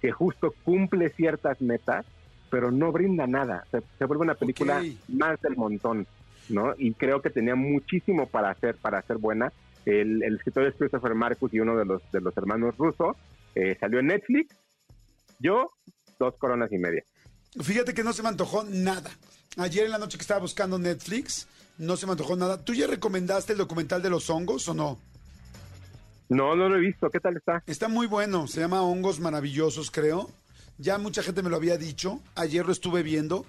que 0.00 0.12
justo 0.12 0.54
cumple 0.62 1.10
ciertas 1.10 1.60
metas, 1.60 2.06
pero 2.50 2.70
no 2.70 2.92
brinda 2.92 3.26
nada. 3.26 3.64
Se, 3.70 3.80
se 3.98 4.04
vuelve 4.04 4.22
una 4.24 4.34
película 4.34 4.80
más 5.08 5.40
del 5.40 5.56
montón, 5.56 6.06
¿no? 6.48 6.74
Y 6.78 6.92
creo 6.94 7.20
que 7.22 7.30
tenía 7.30 7.54
muchísimo 7.54 8.26
para 8.26 8.50
hacer, 8.50 8.76
para 8.76 8.98
hacer 8.98 9.16
buena. 9.18 9.52
El, 9.90 10.22
el 10.22 10.36
escritor 10.36 10.66
es 10.66 10.74
Christopher 10.76 11.14
Marcus 11.14 11.52
y 11.52 11.60
uno 11.60 11.76
de 11.76 11.84
los, 11.84 12.02
de 12.12 12.20
los 12.20 12.36
hermanos 12.36 12.76
rusos. 12.76 13.16
Eh, 13.54 13.76
salió 13.80 13.98
en 13.98 14.06
Netflix. 14.06 14.54
Yo, 15.38 15.72
dos 16.18 16.34
coronas 16.36 16.70
y 16.72 16.78
media. 16.78 17.02
Fíjate 17.60 17.94
que 17.94 18.04
no 18.04 18.12
se 18.12 18.22
me 18.22 18.28
antojó 18.28 18.62
nada. 18.64 19.10
Ayer 19.56 19.84
en 19.84 19.90
la 19.90 19.98
noche 19.98 20.16
que 20.16 20.22
estaba 20.22 20.40
buscando 20.40 20.78
Netflix, 20.78 21.48
no 21.78 21.96
se 21.96 22.06
me 22.06 22.12
antojó 22.12 22.36
nada. 22.36 22.64
¿Tú 22.64 22.74
ya 22.74 22.86
recomendaste 22.86 23.52
el 23.52 23.58
documental 23.58 24.02
de 24.02 24.10
los 24.10 24.30
hongos 24.30 24.68
o 24.68 24.74
no? 24.74 24.98
No, 26.28 26.54
no 26.54 26.68
lo 26.68 26.76
he 26.76 26.80
visto. 26.80 27.10
¿Qué 27.10 27.18
tal 27.18 27.36
está? 27.36 27.62
Está 27.66 27.88
muy 27.88 28.06
bueno, 28.06 28.46
se 28.46 28.60
llama 28.60 28.82
Hongos 28.82 29.18
Maravillosos, 29.18 29.90
creo. 29.90 30.30
Ya 30.78 30.96
mucha 30.96 31.22
gente 31.22 31.42
me 31.42 31.50
lo 31.50 31.56
había 31.56 31.76
dicho, 31.76 32.20
ayer 32.36 32.64
lo 32.64 32.72
estuve 32.72 33.02
viendo 33.02 33.44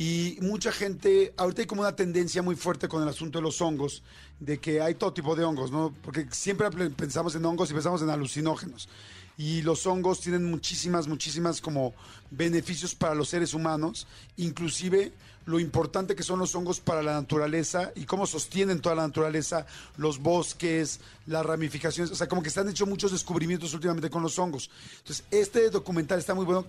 y 0.00 0.38
mucha 0.42 0.70
gente, 0.70 1.34
ahorita 1.36 1.62
hay 1.62 1.66
como 1.66 1.80
una 1.80 1.96
tendencia 1.96 2.40
muy 2.40 2.54
fuerte 2.54 2.86
con 2.86 3.02
el 3.02 3.08
asunto 3.08 3.40
de 3.40 3.42
los 3.42 3.60
hongos, 3.60 4.04
de 4.38 4.58
que 4.58 4.80
hay 4.80 4.94
todo 4.94 5.12
tipo 5.12 5.34
de 5.34 5.42
hongos, 5.42 5.72
¿no? 5.72 5.92
Porque 6.04 6.28
siempre 6.30 6.70
pensamos 6.90 7.34
en 7.34 7.44
hongos 7.44 7.68
y 7.72 7.74
pensamos 7.74 8.00
en 8.02 8.10
alucinógenos. 8.10 8.88
Y 9.38 9.62
los 9.62 9.86
hongos 9.86 10.20
tienen 10.20 10.44
muchísimas, 10.50 11.06
muchísimas 11.06 11.60
como 11.60 11.94
beneficios 12.30 12.94
para 12.94 13.14
los 13.14 13.28
seres 13.28 13.54
humanos, 13.54 14.06
inclusive 14.36 15.12
lo 15.46 15.58
importante 15.60 16.14
que 16.14 16.22
son 16.22 16.38
los 16.40 16.54
hongos 16.54 16.78
para 16.80 17.02
la 17.02 17.14
naturaleza 17.14 17.90
y 17.94 18.04
cómo 18.04 18.26
sostienen 18.26 18.80
toda 18.80 18.94
la 18.96 19.06
naturaleza, 19.06 19.64
los 19.96 20.18
bosques, 20.18 21.00
las 21.26 21.46
ramificaciones, 21.46 22.10
o 22.12 22.16
sea, 22.16 22.28
como 22.28 22.42
que 22.42 22.50
se 22.50 22.60
han 22.60 22.68
hecho 22.68 22.84
muchos 22.84 23.12
descubrimientos 23.12 23.72
últimamente 23.72 24.10
con 24.10 24.22
los 24.22 24.38
hongos. 24.38 24.68
Entonces, 24.98 25.24
este 25.30 25.70
documental 25.70 26.18
está 26.18 26.34
muy 26.34 26.44
bueno, 26.44 26.66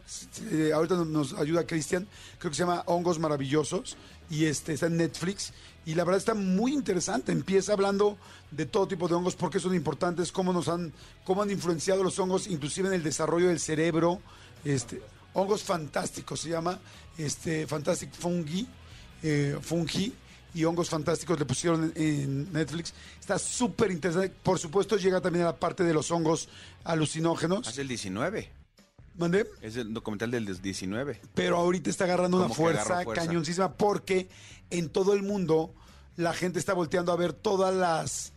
eh, 0.52 0.72
ahorita 0.74 0.96
nos- 1.04 1.34
ayuda 1.34 1.68
Cristian, 1.68 2.08
creo 2.38 2.52
que 2.52 2.56
se 2.56 2.64
llama 2.64 2.84
Hongos 2.86 3.20
Maravillosos 3.20 3.98
y 4.30 4.46
este 4.46 4.74
está 4.74 4.86
en 4.86 4.96
Netflix 4.96 5.52
y 5.90 5.96
la 5.96 6.04
verdad 6.04 6.20
está 6.20 6.36
muy 6.36 6.72
interesante, 6.72 7.32
empieza 7.32 7.74
hablando 7.74 8.16
de 8.52 8.68
todo 8.68 8.88
tipo 8.88 9.08
de 9.08 9.16
hongos, 9.16 9.36
por 9.36 9.50
qué 9.50 9.60
son 9.60 9.74
importantes, 9.74 10.32
cómo 10.32 10.54
nos 10.54 10.68
han, 10.68 10.94
cómo 11.24 11.42
han 11.42 11.50
influenciado 11.50 12.04
los 12.04 12.20
hongos, 12.20 12.46
inclusive 12.46 12.90
en 12.90 12.94
el 12.94 13.02
desarrollo 13.02 13.48
del 13.48 13.60
cerebro, 13.60 14.22
este, 14.64 15.02
hongos 15.34 15.64
fantásticos 15.64 16.42
se 16.42 16.50
llama, 16.50 16.78
este, 17.18 17.66
Fantastic 17.66 18.14
Fungi, 18.14 18.68
eh, 19.24 19.58
Fungi, 19.60 20.14
y 20.54 20.64
hongos 20.64 20.92
fantásticos 20.92 21.40
le 21.40 21.46
pusieron 21.46 21.92
en, 21.96 22.54
Netflix. 22.54 22.94
Está 23.20 23.40
súper 23.40 23.90
interesante. 23.90 24.30
Por 24.44 24.60
supuesto, 24.60 24.96
llega 24.96 25.20
también 25.22 25.46
a 25.46 25.48
la 25.48 25.58
parte 25.58 25.84
de 25.84 25.94
los 25.96 26.12
hongos 26.12 26.50
alucinógenos. 26.84 27.68
Es 27.68 27.80
el 27.80 27.88
19. 27.88 28.59
¿Mandé? 29.20 29.46
Es 29.62 29.76
el 29.76 29.94
documental 29.94 30.32
del 30.32 30.46
19. 30.62 31.20
Pero 31.36 31.58
ahorita 31.58 31.90
está 31.90 32.06
agarrando 32.06 32.38
una 32.38 32.46
Como 32.46 32.56
fuerza, 32.56 33.04
fuerza. 33.04 33.26
cañoncísima 33.26 33.74
porque 33.74 34.28
en 34.70 34.90
todo 34.90 35.14
el 35.14 35.22
mundo 35.24 35.74
la 36.16 36.34
gente 36.34 36.58
está 36.58 36.74
volteando 36.74 37.12
a 37.12 37.16
ver 37.18 37.34
todas 37.34 37.76
las 37.76 38.32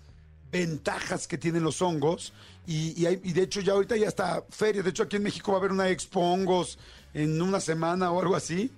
ventajas 0.51 1.27
que 1.27 1.39
tienen 1.39 1.63
los 1.63 1.81
hongos 1.81 2.33
y, 2.67 3.01
y 3.01 3.07
hay- 3.07 3.21
y 3.25 3.33
de 3.33 3.43
hecho 3.43 3.61
ya 3.61 3.73
ahorita 3.73 3.97
ya 3.97 4.09
está 4.09 4.45
feria. 4.51 4.83
De 4.83 4.91
hecho 4.91 5.05
aquí 5.05 5.17
en 5.17 5.23
México 5.23 5.53
va 5.53 5.59
a 5.59 5.61
haber 5.61 5.73
una 5.73 5.89
expo 5.89 6.21
hongos 6.21 6.79
en 7.15 7.41
una 7.41 7.61
semana 7.61 8.11
o 8.11 8.21
algo 8.21 8.37
así. 8.37 8.71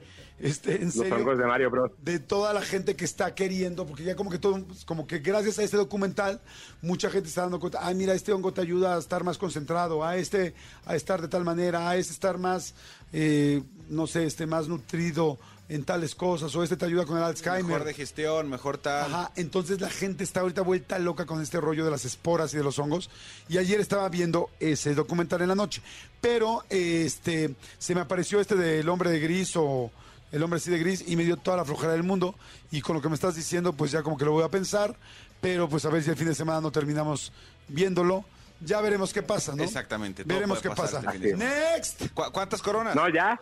Este, 0.44 0.74
en 0.74 0.84
Los 0.84 0.94
serio 0.94 1.16
hongos 1.16 1.38
de 1.38 1.46
Mario 1.46 1.70
Bros. 1.70 1.90
de 2.02 2.18
toda 2.18 2.52
la 2.52 2.60
gente 2.60 2.94
que 2.96 3.06
está 3.06 3.34
queriendo, 3.34 3.86
porque 3.86 4.04
ya 4.04 4.14
como 4.14 4.28
que 4.30 4.38
todo, 4.38 4.62
como 4.84 5.06
que 5.06 5.20
gracias 5.20 5.58
a 5.58 5.62
este 5.62 5.78
documental, 5.78 6.38
mucha 6.82 7.08
gente 7.08 7.30
está 7.30 7.40
dando 7.40 7.58
cuenta, 7.60 7.78
ah, 7.80 7.94
mira, 7.94 8.12
este 8.12 8.30
hongo 8.30 8.52
te 8.52 8.60
ayuda 8.60 8.94
a 8.94 8.98
estar 8.98 9.24
más 9.24 9.38
concentrado, 9.38 10.04
a 10.04 10.18
este 10.18 10.52
a 10.84 10.96
estar 10.96 11.22
de 11.22 11.28
tal 11.28 11.44
manera, 11.44 11.88
a 11.88 11.96
este 11.96 12.12
estar 12.12 12.36
más, 12.36 12.74
eh, 13.14 13.62
no 13.88 14.06
sé, 14.06 14.26
este 14.26 14.44
más 14.44 14.68
nutrido 14.68 15.38
en 15.70 15.82
tales 15.82 16.14
cosas, 16.14 16.54
o 16.54 16.62
este 16.62 16.76
te 16.76 16.84
ayuda 16.84 17.06
con 17.06 17.16
el 17.16 17.22
Alzheimer. 17.22 17.64
Mejor 17.64 17.84
de 17.84 17.94
gestión, 17.94 18.50
mejor 18.50 18.76
tal. 18.76 19.14
Ajá, 19.14 19.32
entonces 19.36 19.80
la 19.80 19.88
gente 19.88 20.24
está 20.24 20.40
ahorita 20.40 20.60
vuelta 20.60 20.98
loca 20.98 21.24
con 21.24 21.40
este 21.40 21.58
rollo 21.58 21.86
de 21.86 21.90
las 21.90 22.04
esporas 22.04 22.52
y 22.52 22.58
de 22.58 22.64
los 22.64 22.78
hongos. 22.78 23.08
Y 23.48 23.56
ayer 23.56 23.80
estaba 23.80 24.06
viendo 24.10 24.50
ese 24.60 24.94
documental 24.94 25.40
en 25.40 25.48
la 25.48 25.54
noche. 25.54 25.80
Pero 26.20 26.64
este 26.68 27.54
se 27.78 27.94
me 27.94 28.02
apareció 28.02 28.40
este 28.40 28.56
del 28.56 28.86
hombre 28.90 29.10
de 29.10 29.20
gris 29.20 29.56
o 29.56 29.90
el 30.34 30.42
hombre 30.42 30.58
así 30.58 30.70
de 30.70 30.78
gris 30.78 31.04
y 31.06 31.16
me 31.16 31.24
dio 31.24 31.36
toda 31.36 31.56
la 31.56 31.64
flojera 31.64 31.92
del 31.92 32.02
mundo. 32.02 32.34
Y 32.70 32.80
con 32.82 32.96
lo 32.96 33.02
que 33.02 33.08
me 33.08 33.14
estás 33.14 33.34
diciendo, 33.36 33.72
pues 33.72 33.90
ya 33.92 34.02
como 34.02 34.16
que 34.18 34.24
lo 34.24 34.32
voy 34.32 34.44
a 34.44 34.48
pensar. 34.50 34.94
pero 35.40 35.68
pues 35.68 35.84
a 35.84 35.90
ver 35.90 36.02
si 36.02 36.10
el 36.10 36.16
fin 36.16 36.26
de 36.28 36.34
semana 36.34 36.60
no 36.60 36.70
terminamos 36.72 37.32
viéndolo. 37.68 38.24
Ya 38.60 38.80
veremos 38.80 39.12
qué 39.12 39.22
pasa, 39.22 39.54
¿no? 39.54 39.62
Exactamente, 39.62 40.22
Veremos 40.24 40.60
qué 40.62 40.70
pasar 40.70 41.02
pasa. 41.04 41.14
este 41.14 41.36
Next. 41.36 42.08
¿Cu- 42.14 42.30
¿Cuántas 42.32 42.62
coronas? 42.62 42.94
No, 42.94 43.08
ya. 43.10 43.38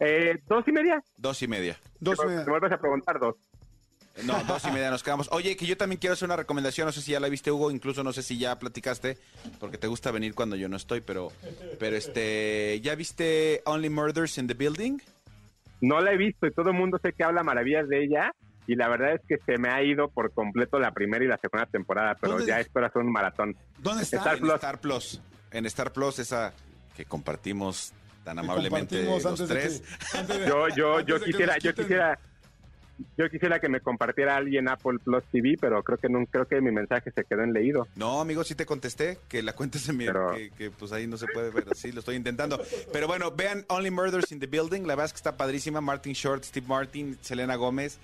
Eh, 0.00 0.38
¿Dos 0.48 0.64
y 0.66 0.72
media? 0.72 1.02
Dos 1.16 1.42
y 1.42 1.48
media. 1.48 1.78
Dos 2.00 2.18
Te 2.18 2.26
me- 2.26 2.44
vuelves 2.44 2.72
a 2.72 2.78
preguntar 2.78 3.18
dos. 3.20 3.34
No, 4.24 4.42
dos 4.44 4.64
y 4.64 4.70
media 4.70 4.90
nos 4.90 5.02
quedamos. 5.02 5.28
Oye, 5.32 5.56
que 5.56 5.66
yo 5.66 5.76
también 5.76 5.98
quiero 5.98 6.14
hacer 6.14 6.26
una 6.26 6.36
recomendación, 6.36 6.86
no 6.86 6.92
sé 6.92 7.02
si 7.02 7.12
ya 7.12 7.20
la 7.20 7.28
viste, 7.28 7.50
Hugo, 7.50 7.70
incluso 7.70 8.02
no 8.04 8.12
sé 8.12 8.22
si 8.22 8.38
ya 8.38 8.58
platicaste, 8.58 9.16
porque 9.58 9.78
te 9.78 9.86
gusta 9.88 10.10
venir 10.10 10.34
cuando 10.34 10.54
yo 10.56 10.68
no 10.68 10.76
estoy, 10.76 11.00
pero, 11.00 11.32
pero 11.78 11.96
este, 11.96 12.78
¿ya 12.82 12.94
viste 12.94 13.62
Only 13.64 13.88
Murders 13.90 14.36
in 14.38 14.46
the 14.48 14.54
Building? 14.54 14.98
No 15.82 16.00
la 16.00 16.12
he 16.12 16.16
visto 16.16 16.46
y 16.46 16.52
todo 16.52 16.70
el 16.70 16.76
mundo 16.76 16.98
sé 17.02 17.12
que 17.12 17.22
habla 17.24 17.42
maravillas 17.42 17.86
de 17.88 18.02
ella. 18.04 18.32
Y 18.66 18.76
la 18.76 18.88
verdad 18.88 19.14
es 19.14 19.20
que 19.28 19.36
se 19.44 19.58
me 19.58 19.68
ha 19.68 19.82
ido 19.82 20.08
por 20.08 20.32
completo 20.32 20.78
la 20.78 20.92
primera 20.92 21.24
y 21.24 21.28
la 21.28 21.36
segunda 21.36 21.66
temporada, 21.66 22.16
pero 22.20 22.34
¿Dónde 22.34 22.46
ya 22.46 22.60
espero 22.60 22.86
hacer 22.86 23.02
un 23.02 23.10
maratón. 23.12 23.56
¿Dónde 23.78 24.04
está? 24.04 24.18
Star 24.18 24.34
en 24.36 24.40
Plus. 24.40 24.54
Star 24.54 24.78
Plus. 24.80 25.20
En 25.50 25.66
Star 25.66 25.92
Plus, 25.92 26.18
esa 26.20 26.54
que 26.96 27.04
compartimos 27.04 27.92
tan 28.24 28.38
amablemente 28.38 29.04
compartimos 29.04 29.22
los 29.24 29.40
antes 29.40 29.48
de 29.48 29.54
tres. 29.54 29.80
que- 30.12 30.18
antes 30.18 30.38
de- 30.40 30.46
Yo, 30.46 30.68
yo, 30.68 30.96
antes 30.98 31.06
yo 31.08 31.20
quisiera, 31.24 31.58
yo 31.58 31.74
quisiera, 31.74 32.18
yo 33.18 33.28
quisiera 33.30 33.60
que 33.60 33.68
me 33.68 33.80
compartiera 33.80 34.36
alguien 34.36 34.68
Apple 34.68 34.98
Plus 35.02 35.22
TV, 35.30 35.56
pero 35.60 35.82
creo 35.82 35.98
que 35.98 36.08
no, 36.08 36.24
creo 36.26 36.46
que 36.46 36.60
mi 36.60 36.70
mensaje 36.70 37.10
se 37.10 37.24
quedó 37.24 37.42
en 37.42 37.52
leído. 37.52 37.86
No, 37.96 38.20
amigo, 38.20 38.44
sí 38.44 38.54
te 38.54 38.66
contesté, 38.66 39.18
que 39.28 39.42
la 39.42 39.52
cuentes 39.54 39.88
en 39.88 39.96
mi... 39.96 40.06
Pero- 40.06 40.34
Que, 40.34 40.50
que, 40.50 40.70
pues 40.70 40.92
ahí 40.92 41.06
no 41.06 41.16
se 41.16 41.26
puede 41.26 41.50
ver, 41.50 41.64
sí, 41.74 41.92
lo 41.92 42.00
estoy 42.00 42.16
intentando. 42.16 42.60
Pero 42.92 43.06
bueno, 43.06 43.30
vean 43.30 43.64
Only 43.68 43.90
Murders 43.90 44.32
in 44.32 44.40
the 44.40 44.46
Building, 44.46 44.82
la 44.82 44.94
verdad 44.94 45.06
es 45.06 45.12
que 45.12 45.18
está 45.18 45.36
padrísima. 45.36 45.80
Martin 45.80 46.12
Short, 46.14 46.44
Steve 46.44 46.66
Martin, 46.66 47.18
Selena 47.20 47.56
Gómez. 47.56 47.98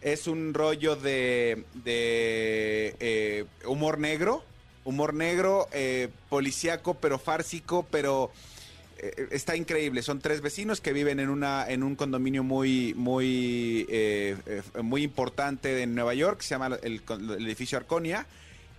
Es 0.00 0.26
un 0.28 0.54
rollo 0.54 0.94
de, 0.96 1.64
de 1.84 2.94
eh, 3.00 3.44
humor 3.66 3.98
negro, 3.98 4.44
humor 4.84 5.14
negro, 5.14 5.66
eh, 5.72 6.08
policíaco, 6.28 6.94
pero 6.94 7.18
fársico, 7.18 7.86
pero 7.90 8.30
está 9.30 9.56
increíble. 9.56 10.02
Son 10.02 10.20
tres 10.20 10.40
vecinos 10.40 10.80
que 10.80 10.92
viven 10.92 11.20
en 11.20 11.28
una 11.28 11.68
en 11.68 11.82
un 11.82 11.96
condominio 11.96 12.42
muy 12.42 12.94
muy 12.94 13.86
eh, 13.88 14.36
eh, 14.46 14.62
muy 14.82 15.02
importante 15.02 15.68
de 15.68 15.86
Nueva 15.86 16.14
York, 16.14 16.40
se 16.40 16.50
llama 16.50 16.78
el, 16.82 17.02
edificio 17.40 17.78
Arconia, 17.78 18.26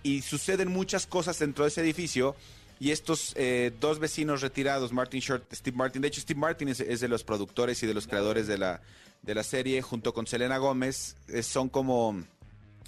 y 0.02 0.22
suceden 0.22 0.68
muchas 0.68 1.06
cosas 1.06 1.38
dentro 1.38 1.64
de 1.64 1.68
ese 1.68 1.80
edificio. 1.80 2.36
Y 2.80 2.92
estos 2.92 3.32
eh, 3.36 3.72
dos 3.80 3.98
vecinos 3.98 4.40
retirados, 4.40 4.92
Martin 4.92 5.20
Short, 5.20 5.52
Steve 5.52 5.76
Martin, 5.76 6.00
de 6.00 6.08
hecho 6.08 6.20
Steve 6.20 6.38
Martin 6.38 6.68
es, 6.68 6.78
de 6.78 7.08
los 7.08 7.24
productores 7.24 7.82
y 7.82 7.88
de 7.88 7.94
los 7.94 8.06
creadores 8.06 8.46
de 8.46 8.56
la, 8.56 8.80
de 9.22 9.34
la 9.34 9.42
serie, 9.42 9.82
junto 9.82 10.14
con 10.14 10.28
Selena 10.28 10.58
Gómez, 10.58 11.16
eh, 11.26 11.42
son 11.42 11.68
como 11.68 12.22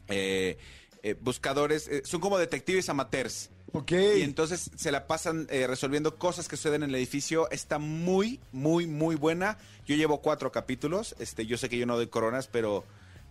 eh, 0.09 0.59
eh, 1.03 1.17
buscadores, 1.19 1.89
eh, 1.89 2.03
son 2.05 2.21
como 2.21 2.37
detectives 2.39 2.91
amateurs. 2.91 3.49
Ok. 3.73 3.93
Y 3.93 4.23
entonces 4.23 4.71
se 4.75 4.91
la 4.91 5.07
pasan 5.07 5.47
eh, 5.51 5.67
resolviendo 5.67 6.17
cosas 6.17 6.49
que 6.49 6.57
suceden 6.57 6.83
en 6.83 6.91
el 6.91 6.97
edificio. 6.97 7.51
Está 7.51 7.79
muy, 7.79 8.41
muy, 8.53 8.87
muy 8.87 9.17
buena. 9.17 9.59
Yo 9.87 9.95
llevo 9.97 10.21
cuatro 10.21 10.51
capítulos. 10.53 11.15
Este, 11.19 11.47
yo 11.47 11.57
sé 11.57 11.69
que 11.69 11.79
yo 11.79 11.87
no 11.87 11.97
doy 11.97 12.09
coronas, 12.09 12.49
pero, 12.49 12.85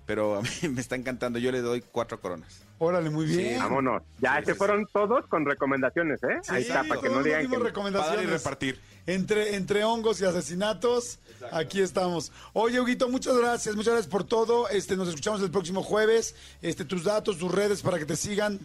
pero 0.05 0.37
a 0.37 0.41
mí 0.41 0.49
me 0.71 0.81
está 0.81 0.95
encantando. 0.95 1.39
Yo 1.39 1.51
le 1.51 1.61
doy 1.61 1.81
cuatro 1.91 2.19
coronas. 2.19 2.63
Órale, 2.81 3.09
muy 3.09 3.25
bien. 3.25 3.59
Vámonos. 3.59 4.03
Ya 4.19 4.39
Sí, 4.39 4.45
se 4.45 4.51
sí, 4.53 4.57
fueron 4.57 4.87
todos 4.87 5.25
con 5.27 5.45
recomendaciones, 5.45 6.23
¿eh? 6.23 6.39
Sí, 6.43 6.51
Ahí 6.53 6.61
está, 6.61 6.83
para 6.85 7.01
que 7.01 7.09
no 7.09 7.21
digan 7.21 7.49
que... 7.49 7.57
recomendaciones. 7.57 8.25
Para 8.25 8.31
repartir. 8.37 8.79
Entre, 9.05 9.55
entre 9.55 9.83
hongos 9.83 10.21
y 10.21 10.25
asesinatos, 10.25 11.19
aquí 11.51 11.81
estamos. 11.81 12.31
Oye, 12.53 12.79
Huguito, 12.79 13.09
muchas 13.09 13.35
gracias, 13.37 13.75
muchas 13.75 13.93
gracias 13.93 14.11
por 14.11 14.23
todo. 14.23 14.69
Este, 14.69 14.95
nos 14.95 15.09
escuchamos 15.09 15.41
el 15.41 15.51
próximo 15.51 15.83
jueves. 15.83 16.35
Este, 16.61 16.85
tus 16.85 17.03
datos, 17.03 17.37
tus 17.37 17.51
redes 17.51 17.81
para 17.81 17.97
que 17.97 18.05
te 18.05 18.15
sigan. 18.15 18.59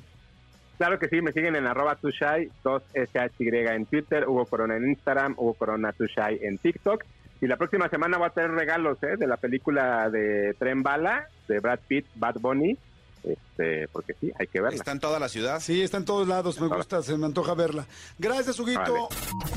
Claro 0.76 0.98
que 0.98 1.08
sí, 1.08 1.20
me 1.20 1.32
siguen 1.32 1.56
en 1.56 1.66
arroba 1.66 1.96
tushai, 1.96 2.50
2SHY 2.64 3.74
en 3.74 3.86
Twitter, 3.86 4.28
Hugo 4.28 4.46
Corona 4.46 4.76
en 4.76 4.88
Instagram, 4.88 5.34
Hugo 5.36 5.54
Corona 5.54 5.92
tushai 5.92 6.40
en 6.42 6.58
TikTok. 6.58 7.04
Y 7.40 7.46
la 7.46 7.56
próxima 7.56 7.88
semana 7.88 8.18
voy 8.18 8.26
a 8.26 8.30
tener 8.30 8.52
regalos 8.52 9.02
¿eh? 9.02 9.16
de 9.18 9.26
la 9.26 9.36
película 9.36 10.08
de 10.10 10.54
Tren 10.58 10.82
Bala, 10.82 11.28
de 11.46 11.60
Brad 11.60 11.80
Pitt, 11.86 12.06
Bad 12.14 12.36
Bunny, 12.40 12.78
este, 13.24 13.88
porque 13.88 14.14
sí, 14.20 14.30
hay 14.38 14.46
que 14.46 14.60
verla. 14.60 14.76
Está 14.76 14.92
en 14.92 15.00
toda 15.00 15.18
la 15.18 15.28
ciudad. 15.28 15.60
Sí, 15.60 15.82
está 15.82 15.96
en 15.96 16.04
todos 16.04 16.28
lados, 16.28 16.60
me 16.60 16.68
gusta, 16.68 17.02
se 17.02 17.16
me 17.16 17.26
antoja 17.26 17.54
verla. 17.54 17.86
Gracias, 18.18 18.58
Huguito. 18.58 19.08